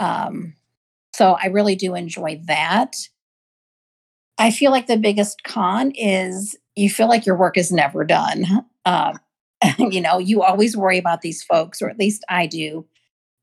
Um, 0.00 0.54
so 1.14 1.36
I 1.42 1.46
really 1.46 1.74
do 1.74 1.94
enjoy 1.94 2.40
that. 2.46 2.94
I 4.38 4.52
feel 4.52 4.70
like 4.70 4.86
the 4.86 4.96
biggest 4.96 5.42
con 5.42 5.90
is 5.96 6.56
you 6.76 6.88
feel 6.88 7.08
like 7.08 7.26
your 7.26 7.36
work 7.36 7.56
is 7.56 7.72
never 7.72 8.04
done. 8.04 8.64
Um, 8.84 9.18
you 9.78 10.00
know, 10.00 10.18
you 10.18 10.42
always 10.42 10.76
worry 10.76 10.98
about 10.98 11.22
these 11.22 11.42
folks, 11.42 11.82
or 11.82 11.90
at 11.90 11.98
least 11.98 12.24
I 12.28 12.46
do. 12.46 12.86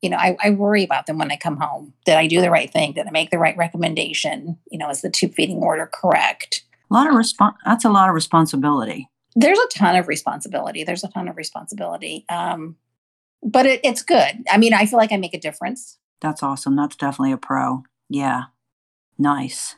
You 0.01 0.09
know, 0.09 0.17
I, 0.17 0.37
I, 0.41 0.49
worry 0.51 0.83
about 0.83 1.07
them 1.07 1.17
when 1.17 1.31
I 1.31 1.35
come 1.35 1.57
home. 1.57 1.93
Did 2.05 2.15
I 2.15 2.27
do 2.27 2.39
the 2.39 2.51
right 2.51 2.71
thing? 2.71 2.93
Did 2.93 3.07
I 3.07 3.11
make 3.11 3.31
the 3.31 3.39
right 3.39 3.57
recommendation? 3.57 4.57
You 4.69 4.77
know, 4.77 4.89
is 4.89 5.01
the 5.01 5.09
tube 5.09 5.33
feeding 5.33 5.57
order 5.57 5.89
correct? 5.91 6.63
A 6.89 6.93
lot 6.93 7.07
of 7.07 7.15
response. 7.15 7.57
That's 7.65 7.85
a 7.85 7.89
lot 7.89 8.09
of 8.09 8.15
responsibility. 8.15 9.09
There's 9.35 9.59
a 9.59 9.67
ton 9.77 9.95
of 9.95 10.07
responsibility. 10.07 10.83
There's 10.83 11.03
a 11.03 11.09
ton 11.09 11.27
of 11.27 11.35
responsibility. 11.35 12.25
Um, 12.29 12.77
but 13.43 13.65
it, 13.65 13.81
it's 13.83 14.01
good. 14.01 14.43
I 14.49 14.57
mean, 14.57 14.73
I 14.73 14.85
feel 14.85 14.97
like 14.97 15.11
I 15.11 15.17
make 15.17 15.33
a 15.33 15.39
difference. 15.39 15.97
That's 16.21 16.41
awesome. 16.41 16.75
That's 16.75 16.95
definitely 16.95 17.33
a 17.33 17.37
pro. 17.37 17.83
Yeah. 18.09 18.43
Nice. 19.17 19.75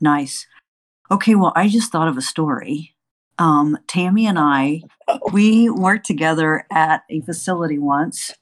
Nice. 0.00 0.46
Okay, 1.10 1.34
well, 1.34 1.52
I 1.54 1.68
just 1.68 1.92
thought 1.92 2.08
of 2.08 2.16
a 2.16 2.22
story. 2.22 2.94
Um, 3.38 3.78
Tammy 3.86 4.26
and 4.26 4.38
I, 4.38 4.82
we 5.32 5.70
worked 5.70 6.06
together 6.06 6.66
at 6.70 7.02
a 7.10 7.20
facility 7.20 7.78
once, 7.78 8.32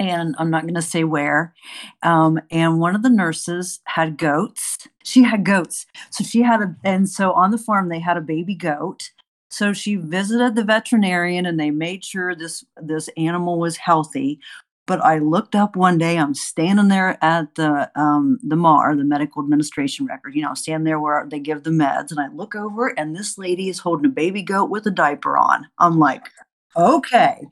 and 0.00 0.34
I'm 0.38 0.50
not 0.50 0.62
going 0.62 0.74
to 0.74 0.82
say 0.82 1.04
where. 1.04 1.54
Um, 2.02 2.40
and 2.50 2.80
one 2.80 2.96
of 2.96 3.02
the 3.02 3.10
nurses 3.10 3.80
had 3.84 4.16
goats. 4.16 4.88
She 5.04 5.22
had 5.22 5.44
goats. 5.44 5.86
So 6.10 6.24
she 6.24 6.40
had 6.40 6.62
a, 6.62 6.74
and 6.82 7.08
so 7.08 7.32
on 7.32 7.50
the 7.50 7.58
farm, 7.58 7.90
they 7.90 8.00
had 8.00 8.16
a 8.16 8.22
baby 8.22 8.54
goat. 8.54 9.10
So 9.50 9.72
she 9.72 9.96
visited 9.96 10.56
the 10.56 10.64
veterinarian 10.64 11.44
and 11.44 11.60
they 11.60 11.70
made 11.70 12.04
sure 12.04 12.34
this 12.34 12.64
this 12.76 13.10
animal 13.16 13.58
was 13.58 13.76
healthy. 13.76 14.40
But 14.86 15.04
I 15.04 15.18
looked 15.18 15.54
up 15.54 15.76
one 15.76 15.98
day. 15.98 16.16
I'm 16.16 16.34
standing 16.34 16.88
there 16.88 17.22
at 17.22 17.54
the 17.56 17.90
um, 17.94 18.38
the 18.42 18.56
MAR, 18.56 18.96
the 18.96 19.04
medical 19.04 19.42
administration 19.42 20.06
record. 20.06 20.34
You 20.34 20.42
know, 20.42 20.54
stand 20.54 20.86
there 20.86 20.98
where 20.98 21.26
they 21.30 21.38
give 21.38 21.62
the 21.62 21.70
meds, 21.70 22.10
and 22.10 22.18
I 22.18 22.28
look 22.28 22.56
over, 22.56 22.88
and 22.98 23.14
this 23.14 23.38
lady 23.38 23.68
is 23.68 23.78
holding 23.78 24.06
a 24.06 24.14
baby 24.14 24.42
goat 24.42 24.70
with 24.70 24.86
a 24.86 24.90
diaper 24.90 25.36
on. 25.36 25.66
I'm 25.78 25.98
like, 26.00 26.28
okay, 26.76 27.46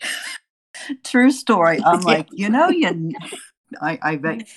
true 1.05 1.31
story. 1.31 1.81
I'm 1.85 2.01
like, 2.01 2.29
you 2.33 2.49
know, 2.49 2.69
you, 2.69 3.13
I, 3.81 3.99
I 4.03 4.17
bet 4.17 4.49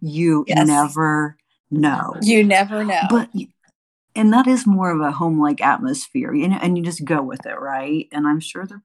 you 0.00 0.44
yes. 0.46 0.66
never 0.66 1.36
know. 1.70 2.14
You 2.22 2.44
never 2.44 2.84
know. 2.84 3.02
But 3.08 3.30
and 4.14 4.32
that 4.32 4.46
is 4.46 4.66
more 4.66 4.90
of 4.90 5.00
a 5.00 5.12
home 5.12 5.40
like 5.40 5.60
atmosphere, 5.60 6.34
you 6.34 6.48
know, 6.48 6.58
and 6.60 6.76
you 6.76 6.84
just 6.84 7.04
go 7.04 7.22
with 7.22 7.46
it, 7.46 7.58
right? 7.58 8.08
And 8.12 8.26
I'm 8.26 8.40
sure 8.40 8.66
the 8.66 8.80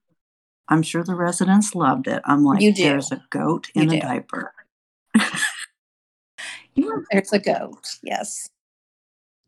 I'm 0.68 0.82
sure 0.82 1.04
the 1.04 1.14
residents 1.14 1.74
loved 1.74 2.08
it. 2.08 2.22
I'm 2.24 2.44
like, 2.44 2.74
there's 2.74 3.12
a 3.12 3.22
goat 3.30 3.68
in 3.74 3.92
a 3.92 4.00
diaper. 4.00 4.52
there's 6.76 7.32
a 7.32 7.38
goat, 7.38 7.98
yes. 8.02 8.48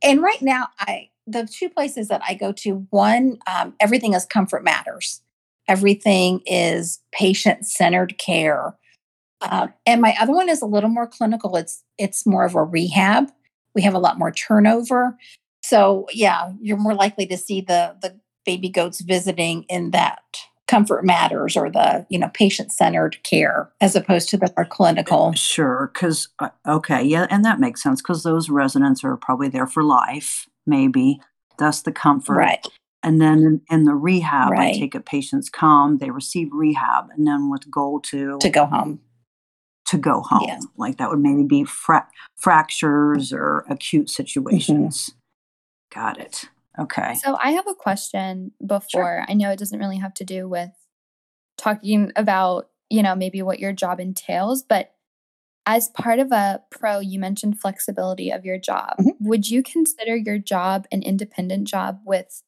And 0.03 0.23
right 0.23 0.41
now, 0.41 0.69
I 0.79 1.11
the 1.27 1.47
two 1.47 1.69
places 1.69 2.09
that 2.09 2.23
I 2.27 2.35
go 2.35 2.53
to, 2.53 2.87
one, 2.91 3.39
um, 3.47 3.75
everything 3.81 4.15
is 4.15 4.25
comfort 4.25 4.65
matters. 4.65 5.23
Everything 5.69 6.41
is 6.47 7.01
patient 7.13 7.67
centered 7.67 8.19
care. 8.19 8.77
Uh, 9.41 9.69
and 9.87 10.01
my 10.01 10.17
other 10.21 10.33
one 10.33 10.49
is 10.49 10.63
a 10.63 10.67
little 10.67 10.91
more 10.91 11.07
clinical. 11.07 11.57
It's 11.57 11.85
it's 11.99 12.27
more 12.27 12.45
of 12.45 12.55
a 12.55 12.65
rehab. 12.65 13.31
We 13.75 13.83
have 13.83 13.95
a 13.95 13.99
lot 13.99 14.19
more 14.19 14.33
turnover. 14.33 15.17
So 15.63 16.07
yeah, 16.13 16.53
you're 16.61 16.77
more 16.77 16.95
likely 16.95 17.27
to 17.27 17.37
see 17.37 17.61
the 17.61 17.97
the 18.03 18.19
baby 18.45 18.71
goats 18.71 19.03
visiting 19.03 19.65
in 19.65 19.91
that 19.91 20.23
comfort 20.69 21.05
matters 21.05 21.57
or 21.57 21.71
the 21.71 22.07
you 22.09 22.19
know 22.19 22.31
patient 22.35 22.71
centered 22.71 23.21
care 23.25 23.71
as 23.81 23.97
opposed 23.97 24.29
to 24.29 24.37
the 24.37 24.53
more 24.57 24.67
clinical 24.67 25.33
sure 25.33 25.91
because 25.93 26.29
uh, 26.39 26.51
okay 26.67 27.03
yeah 27.03 27.27
and 27.31 27.45
that 27.45 27.59
makes 27.59 27.83
sense 27.83 28.03
because 28.03 28.23
those 28.23 28.51
residents 28.51 29.03
are 29.03 29.17
probably 29.17 29.49
there 29.49 29.67
for 29.67 29.83
life 29.83 30.47
maybe 30.67 31.19
that's 31.59 31.83
the 31.83 31.91
comfort 31.91 32.35
right 32.35 32.67
and 33.03 33.21
then 33.21 33.39
in, 33.39 33.61
in 33.71 33.85
the 33.85 33.95
rehab 33.95 34.51
right. 34.51 34.75
i 34.75 34.79
take 34.79 34.95
it 34.95 35.07
patients 35.07 35.49
come 35.49 35.99
they 35.99 36.11
receive 36.11 36.49
rehab 36.53 37.07
and 37.17 37.27
then 37.27 37.51
with 37.51 37.71
goal 37.71 38.01
to 38.01 38.39
to 38.41 38.49
go 38.49 38.67
home 38.67 39.01
to 39.87 39.97
go 39.97 40.21
home 40.21 40.45
yeah. 40.47 40.59
like 40.77 40.99
that 40.99 41.09
would 41.09 41.21
maybe 41.21 41.45
be 41.45 41.65
fra- 41.65 42.09
fractures 42.37 43.33
or 43.33 43.65
acute 43.71 44.07
mm-hmm. 44.07 44.23
situations 44.23 45.11
mm-hmm. 45.11 46.01
got 46.01 46.21
it 46.21 46.49
Okay. 46.79 47.15
So 47.17 47.37
I 47.43 47.53
have 47.53 47.67
a 47.67 47.75
question 47.75 48.53
before. 48.65 48.89
Sure. 48.89 49.25
I 49.29 49.35
know 49.35 49.51
it 49.51 49.59
doesn't 49.59 49.79
really 49.79 49.99
have 49.99 50.15
to 50.15 50.25
do 50.25 50.49
with 50.49 50.71
talking 51.57 52.13
about, 52.15 52.69
you 52.89 53.03
know, 53.03 53.17
maybe 53.17 53.43
what 53.43 53.59
your 53.59 53.73
job 53.73 53.99
entails, 53.99 54.63
but 54.63 54.93
as 55.67 55.89
part 55.89 56.19
of 56.19 56.31
a 56.33 56.63
pro, 56.71 57.01
you 57.01 57.19
mentioned 57.19 57.61
flexibility 57.61 58.31
of 58.31 58.45
your 58.45 58.59
job. 58.59 58.95
Mm-hmm. 59.01 59.29
Would 59.29 59.51
you 59.51 59.63
consider 59.63 60.17
your 60.17 60.39
job 60.39 60.87
an 60.93 61.03
independent 61.03 61.67
job 61.67 62.01
with 62.07 62.43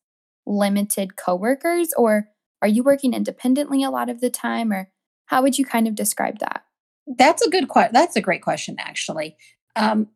limited 0.51 1.17
coworkers 1.17 1.93
or 1.97 2.29
are 2.63 2.69
you 2.69 2.83
working 2.83 3.15
independently 3.15 3.83
a 3.83 3.91
lot 3.91 4.11
of 4.11 4.21
the 4.21 4.31
time 4.31 4.73
or 4.73 4.91
how 5.27 5.43
would 5.43 5.59
you 5.59 5.65
kind 5.65 5.87
of 5.87 5.95
describe 5.95 6.39
that? 6.41 6.65
That's 7.07 7.47
a 7.47 7.51
good 7.51 7.69
question. 7.69 7.93
That's 7.93 8.17
a 8.17 8.21
great 8.21 8.43
question 8.43 8.77
actually. 8.79 9.37
Um, 9.77 10.09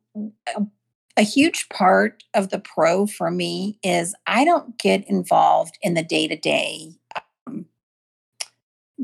a 1.17 1.21
huge 1.21 1.69
part 1.69 2.23
of 2.33 2.49
the 2.49 2.59
pro 2.59 3.07
for 3.07 3.31
me 3.31 3.79
is 3.81 4.13
I 4.27 4.43
don't 4.43 4.77
get 4.77 5.09
involved 5.09 5.77
in 5.81 5.93
the 5.93 6.03
day 6.03 6.27
to 6.27 6.35
day 6.35 6.91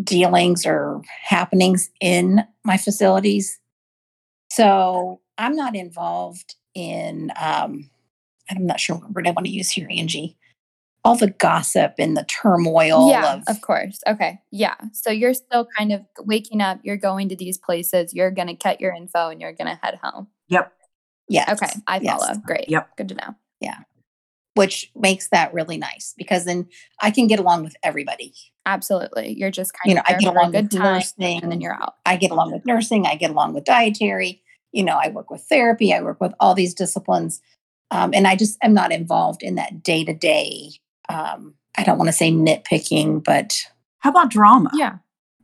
dealings 0.03 0.65
or 0.65 1.01
happenings 1.23 1.89
in 1.99 2.43
my 2.63 2.77
facilities. 2.77 3.59
So 4.49 5.21
I'm 5.37 5.55
not 5.55 5.75
involved 5.75 6.55
in, 6.73 7.31
um, 7.41 7.89
I'm 8.49 8.65
not 8.65 8.79
sure 8.79 8.97
what 8.97 9.11
word 9.11 9.27
I 9.27 9.31
want 9.31 9.45
to 9.45 9.51
use 9.51 9.69
here, 9.69 9.87
Angie. 9.89 10.37
All 11.03 11.15
the 11.15 11.31
gossip 11.31 11.95
and 11.97 12.15
the 12.15 12.25
turmoil. 12.25 13.09
Yeah, 13.09 13.33
of, 13.33 13.43
of 13.47 13.61
course. 13.61 13.99
Okay. 14.05 14.39
Yeah. 14.51 14.75
So 14.93 15.09
you're 15.09 15.33
still 15.33 15.67
kind 15.77 15.91
of 15.91 16.05
waking 16.19 16.61
up, 16.61 16.79
you're 16.83 16.97
going 16.97 17.29
to 17.29 17.35
these 17.35 17.57
places, 17.57 18.13
you're 18.13 18.29
going 18.29 18.49
to 18.49 18.53
get 18.53 18.79
your 18.79 18.93
info, 18.93 19.29
and 19.29 19.41
you're 19.41 19.53
going 19.53 19.67
to 19.67 19.79
head 19.81 19.99
home. 20.03 20.27
Yep. 20.49 20.71
Yeah. 21.27 21.53
Okay. 21.53 21.71
I 21.87 21.99
follow. 21.99 22.27
Yes. 22.27 22.37
Great. 22.45 22.69
Yep. 22.69 22.97
Good 22.97 23.09
to 23.09 23.15
know. 23.15 23.35
Yeah. 23.59 23.79
Which 24.53 24.91
makes 24.95 25.29
that 25.29 25.53
really 25.53 25.77
nice 25.77 26.13
because 26.17 26.45
then 26.45 26.67
I 27.01 27.09
can 27.09 27.25
get 27.25 27.39
along 27.39 27.63
with 27.63 27.75
everybody. 27.83 28.33
Absolutely. 28.65 29.33
You're 29.39 29.49
just 29.49 29.73
kind 29.73 29.89
you 29.89 29.95
know, 29.95 30.01
of 30.01 30.15
I 30.15 30.19
get 30.19 30.29
along 30.29 30.51
with 30.51 30.73
nursing 30.73 31.41
and 31.41 31.51
then 31.51 31.61
you're 31.61 31.73
out. 31.73 31.95
I 32.05 32.17
get 32.17 32.31
along 32.31 32.51
with 32.51 32.65
nursing. 32.65 33.07
I 33.07 33.15
get 33.15 33.31
along 33.31 33.53
with 33.53 33.63
dietary. 33.63 34.43
You 34.71 34.83
know, 34.83 34.99
I 35.01 35.09
work 35.09 35.31
with 35.31 35.41
therapy. 35.41 35.93
I 35.93 36.01
work 36.01 36.21
with 36.21 36.33
all 36.39 36.53
these 36.53 36.73
disciplines. 36.75 37.41
Um, 37.89 38.11
and 38.13 38.27
I 38.27 38.35
just 38.35 38.57
am 38.61 38.73
not 38.73 38.91
involved 38.91 39.41
in 39.41 39.55
that 39.55 39.81
day 39.81 40.03
to 40.05 40.13
day. 40.13 40.71
I 41.77 41.83
don't 41.83 41.97
want 41.97 42.09
to 42.09 42.13
say 42.13 42.31
nitpicking, 42.31 43.23
but 43.23 43.61
how 43.99 44.09
about 44.09 44.29
drama? 44.29 44.71
Yeah. 44.73 44.97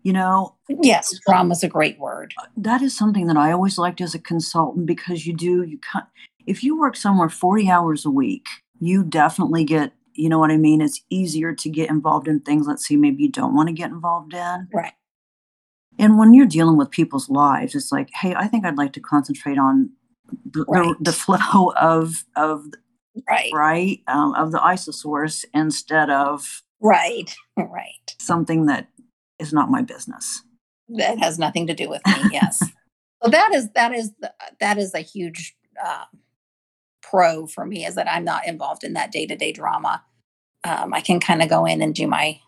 You 0.03 0.13
know, 0.13 0.55
yes, 0.69 1.19
drama 1.25 1.51
is 1.51 1.63
a 1.63 1.67
great 1.67 1.99
word. 1.99 2.33
Uh, 2.41 2.45
that 2.55 2.81
is 2.81 2.95
something 2.95 3.27
that 3.27 3.35
I 3.35 3.51
always 3.51 3.77
liked 3.77 3.99
as 3.99 4.15
a 4.15 4.19
consultant 4.19 4.85
because 4.85 5.27
you 5.27 5.33
do, 5.33 5.63
you 5.63 5.79
can't, 5.79 6.05
if 6.45 6.63
you 6.63 6.79
work 6.79 6.95
somewhere 6.95 7.29
40 7.29 7.69
hours 7.69 8.05
a 8.05 8.09
week, 8.09 8.45
you 8.79 9.03
definitely 9.03 9.65
get, 9.65 9.91
you 10.13 10.29
know 10.29 10.39
what 10.39 10.51
I 10.51 10.57
mean? 10.57 10.79
It's 10.79 11.01
easier 11.09 11.53
to 11.53 11.69
get 11.69 11.89
involved 11.89 12.27
in 12.27 12.39
things, 12.39 12.67
let's 12.67 12.85
see 12.85 12.95
maybe 12.95 13.23
you 13.23 13.29
don't 13.29 13.53
want 13.53 13.67
to 13.67 13.73
get 13.73 13.91
involved 13.91 14.33
in. 14.33 14.69
Right. 14.73 14.93
And 15.99 16.17
when 16.17 16.33
you're 16.33 16.45
dealing 16.45 16.77
with 16.77 16.91
people's 16.91 17.29
lives, 17.29 17.75
it's 17.75 17.91
like, 17.91 18.09
hey, 18.13 18.33
I 18.33 18.47
think 18.47 18.65
I'd 18.65 18.77
like 18.77 18.93
to 18.93 19.01
concentrate 19.01 19.57
on 19.57 19.89
the, 20.51 20.63
right. 20.69 20.95
the, 20.99 21.11
the 21.11 21.11
flow 21.11 21.73
of, 21.81 22.23
of, 22.35 22.65
right, 23.29 23.51
right, 23.53 23.99
um, 24.07 24.33
of 24.35 24.51
the 24.51 24.59
Isosource 24.59 25.45
instead 25.53 26.09
of 26.09 26.61
right, 26.81 27.33
right, 27.57 28.15
something 28.19 28.65
that 28.65 28.87
is 29.39 29.53
not 29.53 29.69
my 29.69 29.81
business. 29.81 30.43
That 30.89 31.19
has 31.19 31.37
nothing 31.37 31.67
to 31.67 31.73
do 31.73 31.89
with 31.89 32.01
me. 32.07 32.13
Yes. 32.31 32.59
so 33.23 33.29
that 33.29 33.53
is 33.53 33.69
that 33.71 33.93
is 33.93 34.11
the, 34.19 34.33
that 34.59 34.77
is 34.77 34.93
a 34.93 34.99
huge 34.99 35.55
uh, 35.83 36.05
pro 37.01 37.47
for 37.47 37.65
me 37.65 37.85
is 37.85 37.95
that 37.95 38.11
I'm 38.11 38.23
not 38.23 38.47
involved 38.47 38.83
in 38.83 38.93
that 38.93 39.11
day 39.11 39.25
to 39.25 39.35
day 39.35 39.51
drama. 39.51 40.03
Um, 40.63 40.93
I 40.93 41.01
can 41.01 41.19
kind 41.19 41.41
of 41.41 41.49
go 41.49 41.65
in 41.65 41.81
and 41.81 41.93
do 41.93 42.07
my 42.07 42.39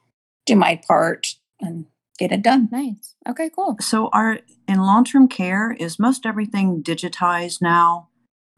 do 0.45 0.55
my 0.55 0.81
part 0.87 1.35
and 1.61 1.85
get 2.17 2.31
it 2.31 2.41
done. 2.41 2.69
Nice. 2.71 3.15
Okay, 3.27 3.49
cool. 3.55 3.77
So, 3.79 4.09
our 4.11 4.39
in 4.67 4.79
long 4.79 5.05
term 5.05 5.27
care 5.27 5.71
is 5.71 5.99
most 5.99 6.25
everything 6.25 6.83
digitized 6.83 7.61
now? 7.61 8.08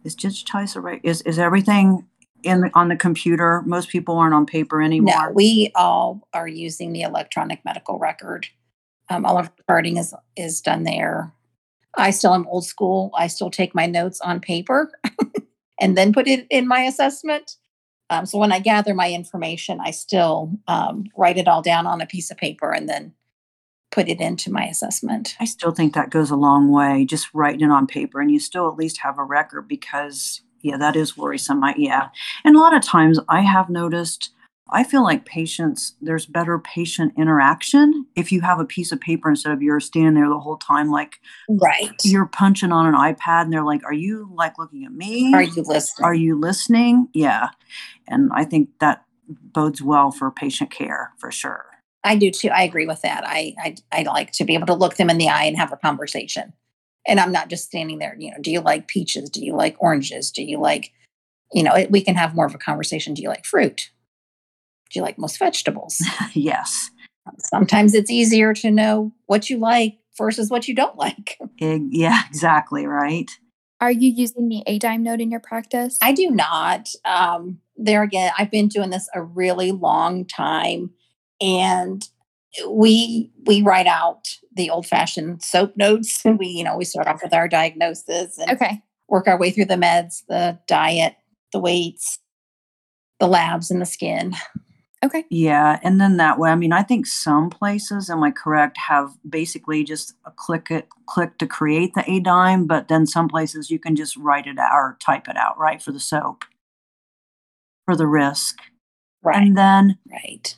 Is 0.04 0.16
digitized 0.16 0.82
right? 0.82 1.02
Is 1.04 1.22
is 1.22 1.38
everything 1.38 2.08
in 2.44 2.62
the, 2.62 2.72
on 2.74 2.90
the 2.90 2.96
computer? 2.96 3.62
Most 3.66 3.90
people 3.90 4.18
aren't 4.18 4.34
on 4.34 4.46
paper 4.46 4.82
anymore. 4.82 5.14
No, 5.16 5.32
we 5.32 5.72
all 5.76 6.28
are 6.34 6.48
using 6.48 6.94
the 6.94 7.02
electronic 7.02 7.64
medical 7.66 8.00
record. 8.00 8.48
Um, 9.10 9.26
all 9.26 9.38
of 9.38 9.48
our 9.48 9.76
charting 9.76 9.98
is 9.98 10.14
is 10.36 10.62
done 10.62 10.84
there. 10.84 11.34
I 11.98 12.12
still 12.12 12.34
am 12.34 12.48
old 12.48 12.66
school. 12.66 13.12
I 13.16 13.28
still 13.28 13.50
take 13.50 13.76
my 13.76 13.86
notes 13.86 14.22
on 14.22 14.40
paper 14.40 14.92
and 15.82 15.98
then 15.98 16.14
put 16.14 16.28
it 16.28 16.48
in 16.50 16.68
my 16.68 16.82
assessment. 16.82 17.58
Um, 18.10 18.26
so 18.26 18.38
when 18.38 18.52
I 18.52 18.60
gather 18.60 18.94
my 18.94 19.12
information, 19.12 19.80
I 19.84 19.92
still 19.92 20.52
um, 20.68 21.06
write 21.18 21.38
it 21.38 21.48
all 21.48 21.62
down 21.62 21.88
on 21.88 22.02
a 22.02 22.06
piece 22.06 22.30
of 22.30 22.38
paper 22.38 22.72
and 22.72 22.88
then 22.88 23.14
put 23.92 24.08
it 24.10 24.22
into 24.22 24.52
my 24.52 24.64
assessment. 24.66 25.36
I 25.40 25.46
still 25.46 25.72
think 25.72 25.94
that 25.94 26.10
goes 26.10 26.32
a 26.32 26.36
long 26.36 26.72
way, 26.72 27.06
just 27.06 27.34
writing 27.34 27.62
it 27.62 27.72
on 27.72 27.88
paper, 27.88 28.20
and 28.22 28.32
you 28.32 28.40
still 28.40 28.68
at 28.70 28.78
least 28.78 28.98
have 29.00 29.18
a 29.20 29.24
record 29.24 29.68
because, 29.68 30.42
yeah, 30.62 30.78
that 30.78 30.96
is 30.96 31.18
worrisome. 31.18 31.64
I, 31.64 31.76
yeah, 31.78 32.10
and 32.44 32.56
a 32.56 32.60
lot 32.60 32.76
of 32.76 32.82
times 32.82 33.20
I 33.30 33.42
have 33.42 33.70
noticed. 33.70 34.30
I 34.74 34.86
feel 34.86 35.04
like 35.04 35.26
patients, 35.26 35.96
there's 36.02 36.26
better 36.26 36.58
patient 36.58 37.14
interaction 37.18 38.06
if 38.16 38.32
you 38.32 38.40
have 38.40 38.58
a 38.58 38.64
piece 38.64 38.94
of 38.94 39.02
paper 39.02 39.30
instead 39.30 39.52
of 39.52 39.62
you're 39.62 39.82
standing 39.82 40.14
there 40.14 40.30
the 40.30 40.40
whole 40.40 40.56
time, 40.56 40.90
like 40.90 41.20
Right. 41.50 41.92
you're 42.06 42.28
punching 42.28 42.72
on 42.72 42.86
an 42.86 42.94
iPad 42.94 43.42
and 43.44 43.52
they're 43.52 43.66
like, 43.66 43.84
Are 43.84 43.92
you 43.94 44.32
like 44.34 44.58
looking 44.58 44.86
at 44.86 44.94
me? 44.94 45.34
Are 45.34 45.44
you 45.44 45.64
listening? 45.64 46.06
Are 46.06 46.14
you 46.14 46.40
listening? 46.40 47.10
Yeah. 47.14 47.50
And 48.08 48.32
I 48.34 48.46
think 48.46 48.70
that 48.80 49.04
bodes 49.28 49.82
well 49.82 50.10
for 50.10 50.32
patient 50.32 50.72
care 50.72 51.12
for 51.18 51.32
sure. 51.32 51.66
I 52.04 52.16
do 52.16 52.32
too. 52.32 52.50
I 52.50 52.64
agree 52.64 52.88
with 52.88 53.02
that. 53.02 53.24
I, 53.26 53.56
I 53.60 53.76
I 53.92 54.04
like 54.04 54.32
to 54.34 54.46
be 54.46 54.56
able 54.56 54.68
to 54.68 54.74
look 54.74 54.96
them 54.96 55.10
in 55.10 55.18
the 55.18 55.30
eye 55.30 55.44
and 55.44 55.58
have 55.58 55.72
a 55.72 55.78
conversation. 55.78 56.54
And 57.08 57.20
I'm 57.20 57.32
not 57.32 57.50
just 57.50 57.66
standing 57.66 58.00
there, 58.00 58.16
you 58.18 58.32
know, 58.32 58.38
do 58.40 58.52
you 58.52 58.60
like 58.60 58.88
peaches? 58.88 59.30
Do 59.30 59.44
you 59.44 59.56
like 59.56 59.76
oranges? 59.80 60.32
Do 60.32 60.44
you 60.44 60.60
like, 60.60 60.92
you 61.52 61.64
know, 61.64 61.76
it, 61.76 61.92
we 61.92 62.02
can 62.02 62.16
have 62.16 62.36
more 62.36 62.46
of 62.46 62.54
a 62.54 62.60
conversation. 62.60 63.14
Do 63.14 63.24
you 63.24 63.30
like 63.30 63.46
fruit? 63.46 63.90
Do 64.92 65.00
you 65.00 65.02
like 65.04 65.18
most 65.18 65.40
vegetables? 65.40 66.02
yes. 66.34 66.92
Sometimes 67.40 67.94
it's 67.94 68.12
easier 68.12 68.54
to 68.56 68.72
know 68.72 69.14
what 69.26 69.50
you 69.50 69.58
like 69.58 69.98
versus 70.18 70.50
what 70.50 70.68
you 70.68 70.76
don't 70.76 70.98
like. 70.98 71.38
Eg- 71.62 71.90
yeah, 71.90 72.22
exactly. 72.28 72.86
Right. 72.86 73.32
Are 73.80 73.92
you 73.92 74.10
using 74.10 74.48
the 74.48 74.64
ADIME 74.68 75.02
note 75.02 75.22
in 75.22 75.32
your 75.32 75.40
practice? 75.40 75.98
I 76.02 76.14
do 76.14 76.30
not. 76.30 76.90
Um, 77.04 77.60
there 77.76 78.04
again, 78.04 78.32
I've 78.38 78.52
been 78.52 78.68
doing 78.68 78.92
this 78.92 79.10
a 79.16 79.24
really 79.24 79.72
long 79.72 80.26
time, 80.26 80.92
and 81.42 82.08
we 82.70 83.32
we 83.46 83.62
write 83.62 83.88
out 83.88 84.28
the 84.56 84.70
old 84.70 84.86
fashioned 84.86 85.42
SOAP 85.42 85.76
notes. 85.76 86.24
and 86.26 86.38
We 86.40 86.48
you 86.48 86.64
know 86.64 86.78
we 86.78 86.86
start 86.86 87.08
off 87.08 87.22
with 87.24 87.34
our 87.34 87.48
diagnosis 87.48 88.38
and 88.38 88.52
okay. 88.52 88.82
work 89.10 89.28
our 89.28 89.38
way 89.38 89.52
through 89.52 89.66
the 89.66 89.76
meds, 89.76 90.24
the 90.28 90.60
diet, 90.68 91.16
the 91.52 91.60
weights, 91.60 92.20
the 93.20 93.28
labs, 93.28 93.72
and 93.72 93.82
the 93.82 93.86
skin. 93.86 94.36
Okay. 95.04 95.26
Yeah. 95.32 95.80
And 95.82 96.00
then 96.00 96.18
that 96.18 96.38
way, 96.38 96.52
I 96.52 96.56
mean, 96.56 96.74
I 96.74 96.84
think 96.84 97.08
some 97.08 97.50
places, 97.50 98.08
am 98.10 98.24
I 98.24 98.30
correct, 98.30 98.78
have 98.78 99.18
basically 99.28 99.84
just 99.84 100.14
a 100.26 100.32
click 100.32 100.68
it, 100.70 100.88
click 101.08 101.40
to 101.40 101.48
create 101.48 101.96
the 101.96 102.04
ADIME, 102.04 102.68
but 102.68 102.88
then 102.88 103.08
some 103.08 103.28
places 103.28 103.72
you 103.72 103.80
can 103.80 103.96
just 103.96 104.16
write 104.16 104.46
it 104.46 104.60
out 104.60 104.72
or 104.72 104.98
type 105.00 105.28
it 105.28 105.38
out, 105.38 105.58
right, 105.58 105.82
for 105.82 105.92
the 105.92 106.00
SOAP, 106.00 106.46
for 107.86 107.96
the 107.96 108.06
risk. 108.06 108.60
Right. 109.24 109.42
And 109.42 109.58
then 109.58 109.98
right. 110.12 110.56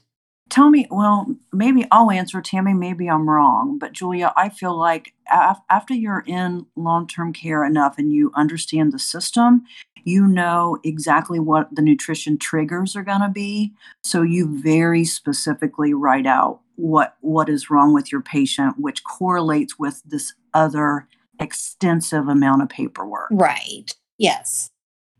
Tell 0.53 0.69
me, 0.69 0.87
well, 0.91 1.35
maybe 1.51 1.85
I'll 1.89 2.11
answer, 2.11 2.39
Tammy, 2.39 2.75
maybe 2.75 3.09
I'm 3.09 3.27
wrong, 3.27 3.79
but 3.79 3.91
Julia, 3.91 4.31
I 4.37 4.49
feel 4.49 4.77
like 4.77 5.13
af- 5.31 5.63
after 5.71 5.95
you're 5.95 6.23
in 6.27 6.67
long 6.75 7.07
term 7.07 7.33
care 7.33 7.65
enough 7.65 7.97
and 7.97 8.13
you 8.13 8.31
understand 8.35 8.91
the 8.91 8.99
system, 8.99 9.65
you 10.03 10.27
know 10.27 10.77
exactly 10.83 11.39
what 11.39 11.73
the 11.73 11.81
nutrition 11.81 12.37
triggers 12.37 12.95
are 12.95 13.03
going 13.03 13.21
to 13.21 13.29
be. 13.29 13.73
So 14.03 14.21
you 14.21 14.61
very 14.61 15.05
specifically 15.05 15.93
write 15.93 16.27
out 16.27 16.59
what 16.75 17.17
what 17.21 17.49
is 17.49 17.71
wrong 17.71 17.91
with 17.93 18.11
your 18.11 18.21
patient, 18.21 18.75
which 18.77 19.03
correlates 19.03 19.79
with 19.79 20.03
this 20.05 20.33
other 20.53 21.07
extensive 21.39 22.27
amount 22.27 22.61
of 22.61 22.69
paperwork. 22.69 23.29
Right. 23.31 23.95
Yes. 24.19 24.69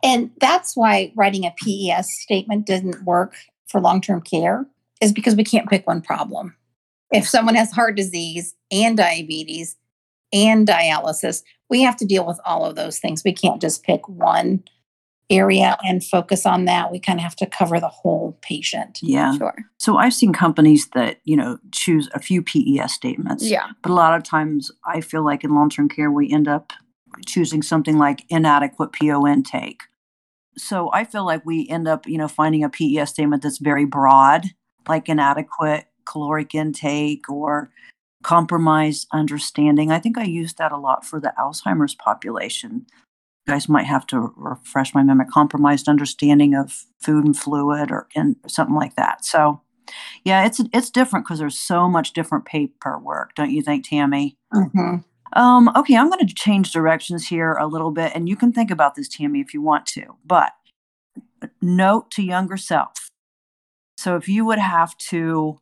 And 0.04 0.30
that's 0.40 0.76
why 0.76 1.12
writing 1.16 1.46
a 1.46 1.56
PES 1.64 2.08
statement 2.22 2.68
doesn't 2.68 3.04
work 3.04 3.36
for 3.68 3.82
long 3.82 4.00
term 4.00 4.22
care, 4.22 4.68
is 5.04 5.12
because 5.12 5.36
we 5.36 5.44
can't 5.44 5.70
pick 5.70 5.86
one 5.86 6.02
problem. 6.02 6.56
If 7.12 7.28
someone 7.28 7.56
has 7.56 7.72
heart 7.72 7.96
disease 7.96 8.56
and 8.72 8.98
diabetes 8.98 9.76
and 10.32 10.68
dialysis, 10.68 11.44
we 11.70 11.84
have 11.84 11.96
to 11.98 12.06
deal 12.06 12.26
with 12.26 12.40
all 12.46 12.66
of 12.66 12.76
those 12.76 13.00
things. 13.00 13.24
We 13.24 13.34
can't 13.34 13.62
just 13.62 13.84
pick 13.84 14.08
one 14.10 14.64
area 15.30 15.78
and 15.84 16.04
focus 16.04 16.46
on 16.46 16.66
that. 16.66 16.92
We 16.92 17.00
kind 17.00 17.20
of 17.20 17.24
have 17.24 17.36
to 17.38 17.46
cover 17.46 17.80
the 17.80 17.88
whole 17.88 18.38
patient. 18.42 19.00
Yeah. 19.02 19.38
Sure. 19.38 19.56
So 19.80 19.98
I've 19.98 20.14
seen 20.14 20.34
companies 20.34 20.90
that, 20.94 21.20
you 21.24 21.36
know, 21.36 21.58
choose 21.72 22.10
a 22.14 22.20
few 22.20 22.42
PES 22.42 22.94
statements. 22.94 23.44
Yeah. 23.44 23.68
But 23.82 23.92
a 23.92 23.96
lot 23.96 24.16
of 24.16 24.24
times 24.24 24.72
I 24.86 25.02
feel 25.02 25.24
like 25.24 25.44
in 25.44 25.56
long 25.56 25.70
term 25.70 25.90
care, 25.90 26.12
we 26.12 26.32
end 26.32 26.48
up 26.48 26.74
choosing 27.26 27.62
something 27.62 27.98
like 27.98 28.26
inadequate 28.30 28.92
PO 28.94 29.26
intake. 29.28 29.84
So 30.58 30.92
I 30.94 31.04
feel 31.04 31.26
like 31.26 31.46
we 31.46 31.68
end 31.68 31.88
up, 31.88 32.06
you 32.08 32.18
know, 32.18 32.28
finding 32.28 32.64
a 32.64 32.70
PES 32.70 33.12
statement 33.12 33.42
that's 33.44 33.58
very 33.58 33.86
broad, 33.86 34.46
like 34.88 35.10
inadequate 35.10 35.86
caloric 36.06 36.54
intake 36.54 37.30
or 37.30 37.72
compromised 38.24 39.08
understanding. 39.12 39.92
I 39.92 40.00
think 40.00 40.18
I 40.18 40.24
used 40.24 40.58
that 40.58 40.72
a 40.72 40.78
lot 40.78 41.06
for 41.06 41.20
the 41.20 41.34
Alzheimer's 41.38 41.96
population. 41.96 42.86
You 43.46 43.54
guys 43.54 43.68
might 43.68 43.86
have 43.86 44.08
to 44.08 44.34
refresh 44.38 44.94
my 44.94 45.04
memory, 45.04 45.26
compromised 45.30 45.90
understanding 45.90 46.56
of 46.56 46.86
food 47.02 47.26
and 47.26 47.38
fluid 47.38 47.92
or 47.92 48.08
and 48.16 48.38
something 48.48 48.76
like 48.76 48.96
that. 48.96 49.26
So 49.26 49.62
yeah, 50.24 50.46
it's 50.46 50.62
it's 50.72 50.90
different 50.90 51.26
because 51.26 51.40
there's 51.40 51.60
so 51.60 51.90
much 51.90 52.14
different 52.14 52.46
paperwork, 52.46 53.36
don't 53.36 53.52
you 53.52 53.62
think, 53.62 53.88
Tammy? 53.88 54.38
Mm-hmm. 54.54 54.98
Um, 55.34 55.72
okay, 55.76 55.98
I'm 55.98 56.10
going 56.10 56.26
to 56.26 56.34
change 56.34 56.72
directions 56.72 57.28
here 57.28 57.54
a 57.54 57.68
little 57.68 57.92
bit, 57.92 58.12
and 58.16 58.30
you 58.30 58.36
can 58.36 58.54
think 58.54 58.70
about 58.72 58.96
this, 58.96 59.10
Tammy, 59.10 59.42
if 59.42 59.54
you 59.54 59.62
want 59.62 59.86
to. 59.88 60.16
But 60.26 60.54
note 61.62 62.12
to 62.12 62.24
younger 62.24 62.58
self. 62.58 63.03
So 64.04 64.18
if 64.18 64.28
you 64.28 64.44
would 64.44 64.60
have 64.60 64.98
to, 64.98 65.62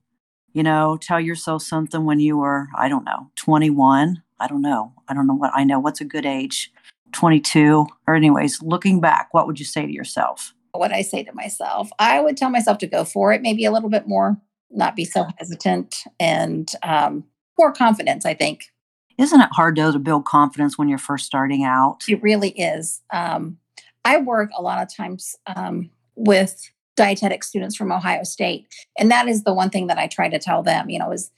you 0.54 0.64
know, 0.64 0.98
tell 1.00 1.20
yourself 1.20 1.62
something 1.62 2.06
when 2.06 2.20
you 2.20 2.40
were, 2.40 2.70
I 2.76 2.90
don't 2.90 3.06
know, 3.06 3.30
21. 3.36 4.24
I 4.40 4.48
don't 4.48 4.64
know. 4.64 4.94
I 5.08 5.14
don't 5.14 5.28
know 5.28 5.36
what 5.36 5.52
I 5.54 5.64
know. 5.64 5.80
What's 5.80 6.02
a 6.02 6.06
good 6.06 6.26
age? 6.26 6.72
22. 7.12 7.86
Or, 8.08 8.16
anyways, 8.16 8.64
looking 8.64 9.00
back, 9.00 9.32
what 9.32 9.46
would 9.46 9.60
you 9.60 9.66
say 9.66 9.86
to 9.86 9.94
yourself? 9.94 10.56
What 10.72 10.92
I 10.92 11.04
say 11.04 11.24
to 11.24 11.32
myself, 11.34 11.92
I 12.00 12.20
would 12.20 12.36
tell 12.36 12.50
myself 12.50 12.80
to 12.80 12.88
go 12.88 13.04
for 13.04 13.32
it, 13.32 13.44
maybe 13.44 13.64
a 13.64 13.72
little 13.72 13.92
bit 13.92 14.08
more, 14.08 14.42
not 14.72 14.96
be 14.96 15.06
so 15.06 15.28
hesitant 15.38 15.98
and 16.20 16.74
um, 16.82 17.26
more 17.60 17.72
confidence, 17.72 18.26
I 18.26 18.34
think. 18.34 18.72
Isn't 19.20 19.42
it 19.42 19.50
hard 19.52 19.76
though 19.76 19.92
to 19.92 20.00
build 20.00 20.26
confidence 20.26 20.80
when 20.80 20.90
you're 20.90 20.98
first 20.98 21.28
starting 21.28 21.64
out? 21.64 22.06
It 22.08 22.24
really 22.24 22.50
is. 22.50 23.04
Um, 23.14 23.60
I 24.04 24.18
work 24.18 24.50
a 24.58 24.64
lot 24.64 24.82
of 24.82 24.92
times 24.92 25.36
um, 25.46 25.92
with 26.16 26.72
dietetic 26.96 27.44
students 27.44 27.76
from 27.76 27.92
Ohio 27.92 28.24
State, 28.24 28.68
and 28.98 29.12
that 29.12 29.28
is 29.28 29.44
the 29.44 29.54
one 29.54 29.70
thing 29.70 29.88
that 29.88 29.98
I 29.98 30.08
try 30.08 30.30
to 30.30 30.40
tell 30.40 30.64
them. 30.64 30.90
You 30.90 31.00
know, 31.00 31.12
is 31.12 31.32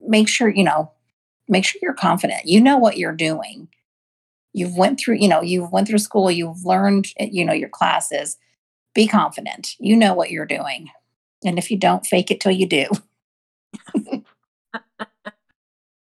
make 0.00 0.28
sure 0.28 0.48
you 0.48 0.64
know, 0.64 0.90
make 1.48 1.64
sure 1.64 1.80
you're 1.82 1.94
confident. 1.94 2.42
You 2.44 2.60
know 2.60 2.78
what 2.78 2.98
you're 2.98 3.12
doing. 3.12 3.68
You've 4.52 4.76
went 4.76 5.00
through, 5.00 5.16
you 5.16 5.26
know, 5.26 5.42
you've 5.42 5.72
went 5.72 5.88
through 5.88 5.98
school. 5.98 6.30
You've 6.30 6.64
learned, 6.64 7.08
eh, 7.18 7.28
you 7.32 7.44
know, 7.44 7.52
your 7.52 7.68
classes. 7.68 8.36
Be 8.94 9.08
confident. 9.08 9.74
You 9.80 9.96
know 9.96 10.14
what 10.14 10.30
you're 10.30 10.46
doing, 10.46 10.88
and 11.44 11.58
if 11.58 11.70
you 11.70 11.76
don't, 11.76 12.06
fake 12.06 12.30
it 12.30 12.40
till 12.40 12.52
you 12.52 12.66
do. 12.66 12.86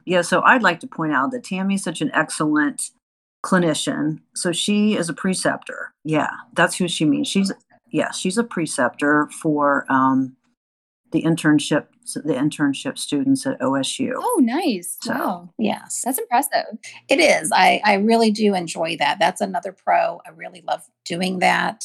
Yeah, 0.07 0.21
so 0.21 0.41
I'd 0.43 0.63
like 0.63 0.79
to 0.79 0.87
point 0.87 1.11
out 1.11 1.31
that 1.31 1.43
Tammy's 1.43 1.83
such 1.83 1.99
an 1.99 2.11
excellent 2.13 2.91
clinician. 3.43 4.21
So 4.35 4.53
she 4.53 4.95
is 4.95 5.09
a 5.09 5.13
preceptor. 5.13 5.93
Yeah, 6.05 6.29
that's 6.53 6.77
who 6.77 6.87
she 6.87 7.03
means. 7.03 7.27
She's 7.27 7.51
yeah, 7.91 8.11
she's 8.11 8.37
a 8.37 8.43
preceptor 8.43 9.29
for 9.41 9.85
um, 9.89 10.35
the 11.11 11.23
internship 11.23 11.87
the 12.15 12.33
internship 12.33 12.97
students 12.97 13.45
at 13.45 13.59
OSU. 13.59 14.13
Oh, 14.15 14.39
nice. 14.41 14.97
So- 15.01 15.13
wow. 15.13 15.49
Yes, 15.57 16.03
That's 16.05 16.17
impressive. 16.17 16.77
It 17.09 17.19
is. 17.19 17.51
I, 17.51 17.81
I 17.83 17.95
really 17.95 18.31
do 18.31 18.55
enjoy 18.55 18.95
that. 18.97 19.19
That's 19.19 19.41
another 19.41 19.73
pro. 19.73 20.21
I 20.25 20.29
really 20.29 20.63
love 20.65 20.83
doing 21.03 21.39
that. 21.39 21.83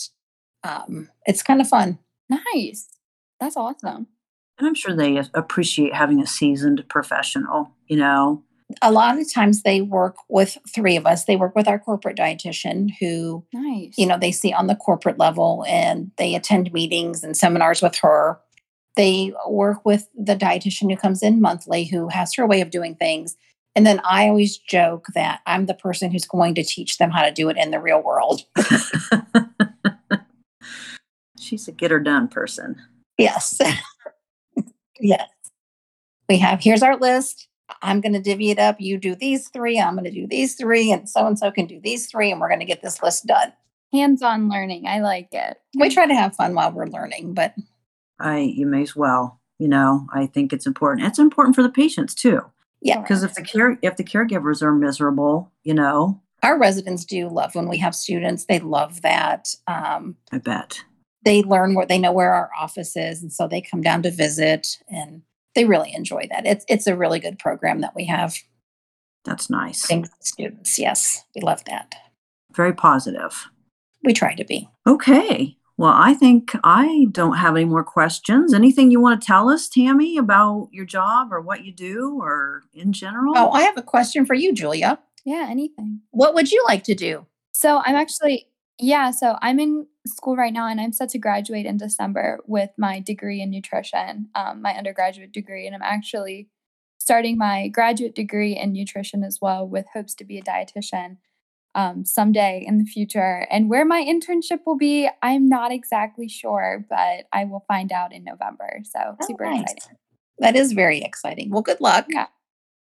Um, 0.62 1.08
it's 1.26 1.42
kind 1.42 1.60
of 1.60 1.68
fun. 1.68 1.98
Nice. 2.28 2.88
That's 3.40 3.56
awesome. 3.56 4.06
And 4.58 4.68
I'm 4.68 4.74
sure 4.74 4.94
they 4.94 5.20
appreciate 5.34 5.92
having 5.94 6.20
a 6.20 6.26
seasoned 6.26 6.84
professional, 6.88 7.72
you 7.88 7.96
know. 7.96 8.44
A 8.80 8.90
lot 8.92 9.18
of 9.18 9.32
times 9.32 9.62
they 9.62 9.80
work 9.80 10.16
with 10.28 10.56
three 10.74 10.96
of 10.96 11.06
us. 11.06 11.24
They 11.24 11.36
work 11.36 11.54
with 11.54 11.68
our 11.68 11.78
corporate 11.78 12.16
dietitian 12.16 12.90
who, 13.00 13.44
Nice. 13.52 13.94
you 13.98 14.06
know, 14.06 14.18
they 14.18 14.32
see 14.32 14.52
on 14.52 14.66
the 14.68 14.76
corporate 14.76 15.18
level 15.18 15.64
and 15.68 16.10
they 16.16 16.34
attend 16.34 16.72
meetings 16.72 17.22
and 17.24 17.36
seminars 17.36 17.82
with 17.82 17.96
her. 17.96 18.38
they 18.96 19.32
work 19.48 19.84
with 19.86 20.08
the 20.14 20.36
dietitian 20.36 20.90
who 20.90 20.96
comes 20.96 21.22
in 21.22 21.40
monthly 21.40 21.84
who 21.84 22.08
has 22.08 22.34
her 22.34 22.46
way 22.46 22.60
of 22.60 22.70
doing 22.70 22.94
things. 22.94 23.36
And 23.74 23.86
then 23.86 24.00
I 24.04 24.28
always 24.28 24.58
joke 24.58 25.06
that 25.14 25.40
I'm 25.46 25.64
the 25.66 25.72
person 25.74 26.10
who's 26.12 26.26
going 26.26 26.54
to 26.56 26.62
teach 26.62 26.98
them 26.98 27.10
how 27.10 27.22
to 27.22 27.30
do 27.32 27.48
it 27.48 27.56
in 27.56 27.70
the 27.70 27.80
real 27.80 28.02
world. 28.02 28.42
She's 31.38 31.66
a 31.68 31.72
get 31.72 31.90
her 31.90 32.00
done 32.00 32.28
person. 32.28 32.76
Yes. 33.18 33.58
yes. 35.00 35.28
We 36.28 36.38
have 36.38 36.60
here's 36.62 36.82
our 36.82 36.96
list. 36.96 37.48
I'm 37.82 38.00
going 38.00 38.12
to 38.12 38.20
divvy 38.20 38.50
it 38.50 38.58
up. 38.58 38.76
You 38.80 38.98
do 38.98 39.14
these 39.14 39.48
three. 39.48 39.78
I'm 39.80 39.94
going 39.94 40.04
to 40.04 40.10
do 40.10 40.26
these 40.26 40.54
three. 40.54 40.92
And 40.92 41.08
so 41.08 41.26
and 41.26 41.38
so 41.38 41.50
can 41.50 41.66
do 41.66 41.80
these 41.80 42.06
three. 42.06 42.30
And 42.30 42.40
we're 42.40 42.48
going 42.48 42.60
to 42.60 42.66
get 42.66 42.82
this 42.82 43.02
list 43.02 43.26
done. 43.26 43.52
Hands 43.92 44.22
on 44.22 44.48
learning. 44.48 44.86
I 44.86 45.00
like 45.00 45.28
it. 45.32 45.58
We 45.78 45.88
try 45.90 46.06
to 46.06 46.14
have 46.14 46.34
fun 46.34 46.54
while 46.54 46.72
we're 46.72 46.86
learning, 46.86 47.34
but 47.34 47.54
I 48.18 48.38
you 48.38 48.66
may 48.66 48.82
as 48.82 48.96
well. 48.96 49.40
You 49.58 49.68
know, 49.68 50.06
I 50.12 50.26
think 50.26 50.52
it's 50.52 50.66
important. 50.66 51.06
It's 51.06 51.18
important 51.18 51.54
for 51.54 51.62
the 51.62 51.68
patients 51.70 52.14
too. 52.14 52.40
yeah, 52.80 53.00
Because 53.00 53.22
if 53.22 53.34
the 53.34 53.42
care 53.42 53.78
if 53.82 53.96
the 53.96 54.04
caregivers 54.04 54.62
are 54.62 54.72
miserable, 54.72 55.52
you 55.62 55.74
know, 55.74 56.20
our 56.42 56.58
residents 56.58 57.04
do 57.04 57.28
love 57.28 57.54
when 57.54 57.68
we 57.68 57.78
have 57.78 57.94
students. 57.94 58.46
They 58.46 58.58
love 58.58 59.02
that. 59.02 59.54
Um, 59.68 60.16
I 60.32 60.38
bet. 60.38 60.80
they 61.24 61.42
learn 61.42 61.74
where 61.74 61.86
they 61.86 61.98
know 61.98 62.10
where 62.12 62.32
our 62.34 62.50
office 62.58 62.96
is. 62.96 63.22
And 63.22 63.32
so 63.32 63.46
they 63.46 63.60
come 63.60 63.82
down 63.82 64.02
to 64.02 64.10
visit 64.10 64.78
and 64.88 65.22
they 65.54 65.64
really 65.64 65.92
enjoy 65.94 66.26
that. 66.30 66.46
It's, 66.46 66.64
it's 66.68 66.86
a 66.86 66.96
really 66.96 67.20
good 67.20 67.38
program 67.38 67.80
that 67.80 67.94
we 67.94 68.04
have. 68.06 68.36
That's 69.24 69.48
nice. 69.48 69.86
Thanks 69.86 70.08
to 70.08 70.14
students. 70.20 70.78
Yes, 70.78 71.24
we 71.34 71.42
love 71.42 71.64
that. 71.66 71.94
Very 72.54 72.72
positive. 72.72 73.48
We 74.04 74.12
try 74.12 74.34
to 74.34 74.44
be. 74.44 74.68
Okay. 74.86 75.56
Well, 75.78 75.94
I 75.94 76.14
think 76.14 76.52
I 76.62 77.06
don't 77.12 77.38
have 77.38 77.56
any 77.56 77.64
more 77.64 77.84
questions. 77.84 78.52
Anything 78.52 78.90
you 78.90 79.00
want 79.00 79.20
to 79.20 79.26
tell 79.26 79.48
us, 79.48 79.68
Tammy, 79.68 80.16
about 80.16 80.68
your 80.70 80.84
job 80.84 81.32
or 81.32 81.40
what 81.40 81.64
you 81.64 81.72
do 81.72 82.18
or 82.20 82.62
in 82.74 82.92
general? 82.92 83.34
Oh, 83.36 83.50
I 83.50 83.62
have 83.62 83.76
a 83.76 83.82
question 83.82 84.26
for 84.26 84.34
you, 84.34 84.52
Julia. 84.52 84.98
Yeah, 85.24 85.46
anything. 85.48 86.00
What 86.10 86.34
would 86.34 86.52
you 86.52 86.62
like 86.68 86.84
to 86.84 86.94
do? 86.94 87.26
So 87.52 87.82
I'm 87.84 87.94
actually, 87.94 88.48
yeah, 88.82 89.12
so 89.12 89.36
I'm 89.40 89.60
in 89.60 89.86
school 90.06 90.36
right 90.36 90.52
now 90.52 90.66
and 90.66 90.80
I'm 90.80 90.92
set 90.92 91.10
to 91.10 91.18
graduate 91.18 91.66
in 91.66 91.76
December 91.76 92.40
with 92.46 92.70
my 92.76 92.98
degree 92.98 93.40
in 93.40 93.50
nutrition, 93.50 94.28
um, 94.34 94.60
my 94.60 94.74
undergraduate 94.74 95.32
degree. 95.32 95.66
And 95.66 95.74
I'm 95.74 95.82
actually 95.82 96.48
starting 96.98 97.38
my 97.38 97.68
graduate 97.68 98.14
degree 98.14 98.56
in 98.56 98.72
nutrition 98.72 99.22
as 99.22 99.38
well 99.40 99.66
with 99.66 99.86
hopes 99.94 100.14
to 100.16 100.24
be 100.24 100.36
a 100.36 100.42
dietitian 100.42 101.18
um, 101.76 102.04
someday 102.04 102.64
in 102.66 102.78
the 102.78 102.84
future. 102.84 103.46
And 103.50 103.70
where 103.70 103.84
my 103.84 104.02
internship 104.02 104.60
will 104.66 104.76
be, 104.76 105.08
I'm 105.22 105.48
not 105.48 105.70
exactly 105.70 106.28
sure, 106.28 106.84
but 106.90 107.26
I 107.32 107.44
will 107.44 107.64
find 107.68 107.92
out 107.92 108.12
in 108.12 108.24
November. 108.24 108.80
So 108.82 108.98
Oh, 108.98 109.26
super 109.26 109.44
nice. 109.44 109.62
exciting. 109.62 109.96
That 110.40 110.56
is 110.56 110.72
very 110.72 111.02
exciting. 111.02 111.50
Well, 111.50 111.62
good 111.62 111.80
luck. 111.80 112.06
Yeah. 112.08 112.26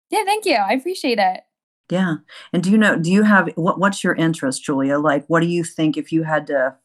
Yeah, 0.10 0.24
thank 0.24 0.46
you. 0.46 0.56
I 0.56 0.74
appreciate 0.74 1.20
it. 1.20 1.42
Yeah. 1.90 2.16
And 2.52 2.64
do 2.64 2.72
you 2.72 2.78
know, 2.78 2.98
do 2.98 3.12
you 3.12 3.24
have 3.24 3.50
what 3.56 3.80
what's 3.80 4.04
your 4.04 4.16
interest, 4.16 4.64
Julia? 4.64 4.98
Like 4.98 5.26
what 5.28 5.42
do 5.42 5.48
you 5.48 5.64
think 5.64 5.98
if 5.98 6.12
you 6.12 6.24
had 6.24 6.48
to 6.48 6.76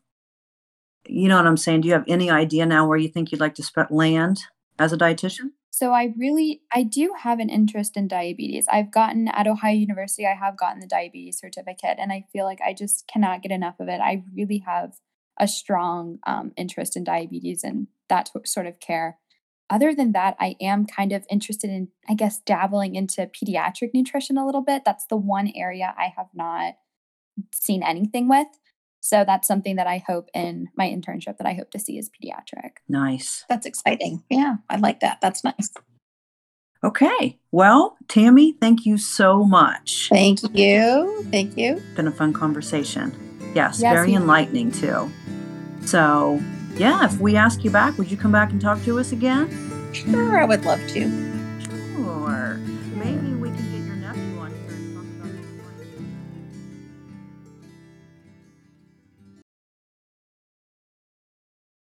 you 1.07 1.29
know 1.29 1.37
what 1.37 1.47
I'm 1.47 1.57
saying? 1.57 1.83
Do 1.83 1.89
you 1.89 1.95
have 1.95 2.05
any 2.07 2.31
idea 2.31 2.67
now 2.67 2.87
where 2.87 2.99
you 2.99 3.09
think 3.09 3.33
you'd 3.33 3.41
like 3.41 3.55
to 3.55 3.63
sp- 3.65 3.91
land 3.91 4.41
as 4.79 4.93
a 4.93 4.99
dietitian? 4.99 5.53
So 5.71 5.93
I 5.93 6.13
really 6.17 6.63
I 6.73 6.83
do 6.83 7.15
have 7.19 7.39
an 7.39 7.49
interest 7.49 7.97
in 7.97 8.09
diabetes. 8.09 8.67
I've 8.71 8.91
gotten 8.91 9.29
at 9.29 9.47
Ohio 9.47 9.75
University, 9.75 10.27
I 10.27 10.35
have 10.35 10.57
gotten 10.57 10.81
the 10.81 10.87
diabetes 10.87 11.39
certificate, 11.39 11.99
and 11.99 12.13
I 12.13 12.25
feel 12.33 12.45
like 12.45 12.61
I 12.61 12.75
just 12.75 13.07
cannot 13.07 13.43
get 13.43 13.53
enough 13.53 13.79
of 13.79 13.89
it. 13.89 14.01
I 14.01 14.25
really 14.35 14.59
have 14.67 14.95
a 15.39 15.47
strong 15.47 16.19
um, 16.27 16.53
interest 16.57 16.97
in 16.97 17.05
diabetes 17.05 17.63
and 17.63 17.87
that 18.09 18.31
t- 18.33 18.41
sort 18.45 18.67
of 18.67 18.81
care. 18.81 19.19
Other 19.71 19.95
than 19.95 20.13
that, 20.13 20.37
I 20.41 20.57
am 20.61 20.87
kind 20.87 21.13
of 21.13 21.27
interested 21.31 21.69
in, 21.71 21.89
I 22.09 22.15
guess, 22.15 22.39
dabbling 22.39 22.95
into 22.95 23.27
pediatric 23.27 23.91
nutrition 23.93 24.39
a 24.39 24.47
little 24.47 24.63
bit. 24.63 24.83
That's 24.85 25.07
the 25.07 25.17
one 25.17 25.53
area 25.55 25.95
I 25.99 26.13
have 26.17 26.29
not 26.35 26.75
seen 27.55 27.83
anything 27.83 28.29
with. 28.29 28.47
So 29.01 29.25
that's 29.25 29.47
something 29.47 29.77
that 29.77 29.87
I 29.87 30.03
hope 30.07 30.29
in 30.35 30.69
my 30.77 30.87
internship 30.89 31.39
that 31.39 31.47
I 31.47 31.55
hope 31.55 31.71
to 31.73 31.79
see 31.79 31.99
is 31.99 32.11
pediatric. 32.11 32.79
Nice. 32.89 33.45
That's 33.49 33.67
exciting. 33.67 34.25
Yeah, 34.29 34.57
I 34.69 34.77
like 34.77 35.01
that. 35.01 35.19
That's 35.21 35.45
nice. 35.45 35.71
Okay. 36.83 37.39
Well, 37.51 37.97
Tammy, 38.09 38.53
thank 38.61 38.87
you 38.87 38.99
so 38.99 39.45
much. 39.45 40.09
Thank 40.11 40.41
you. 40.57 41.27
Thank 41.31 41.57
you. 41.57 41.83
Been 41.97 42.07
a 42.09 42.13
fun 42.13 42.33
conversation. 42.33 43.13
Yes, 43.55 43.81
Yes, 43.81 43.95
very 43.95 44.15
enlightening 44.15 44.71
too. 44.71 45.11
So, 45.85 46.41
yeah, 46.79 47.05
if 47.05 47.19
we 47.21 47.37
ask 47.37 47.65
you 47.65 47.71
back, 47.71 47.99
would 47.99 48.11
you 48.11 48.17
come 48.17 48.33
back 48.33 48.53
and 48.53 48.61
talk 48.61 48.83
to 48.85 48.99
us 48.99 49.13
again? 49.13 49.49
Sure, 49.93 50.41
I 50.41 50.45
would 50.45 50.65
love 50.65 50.81
to. 50.89 51.38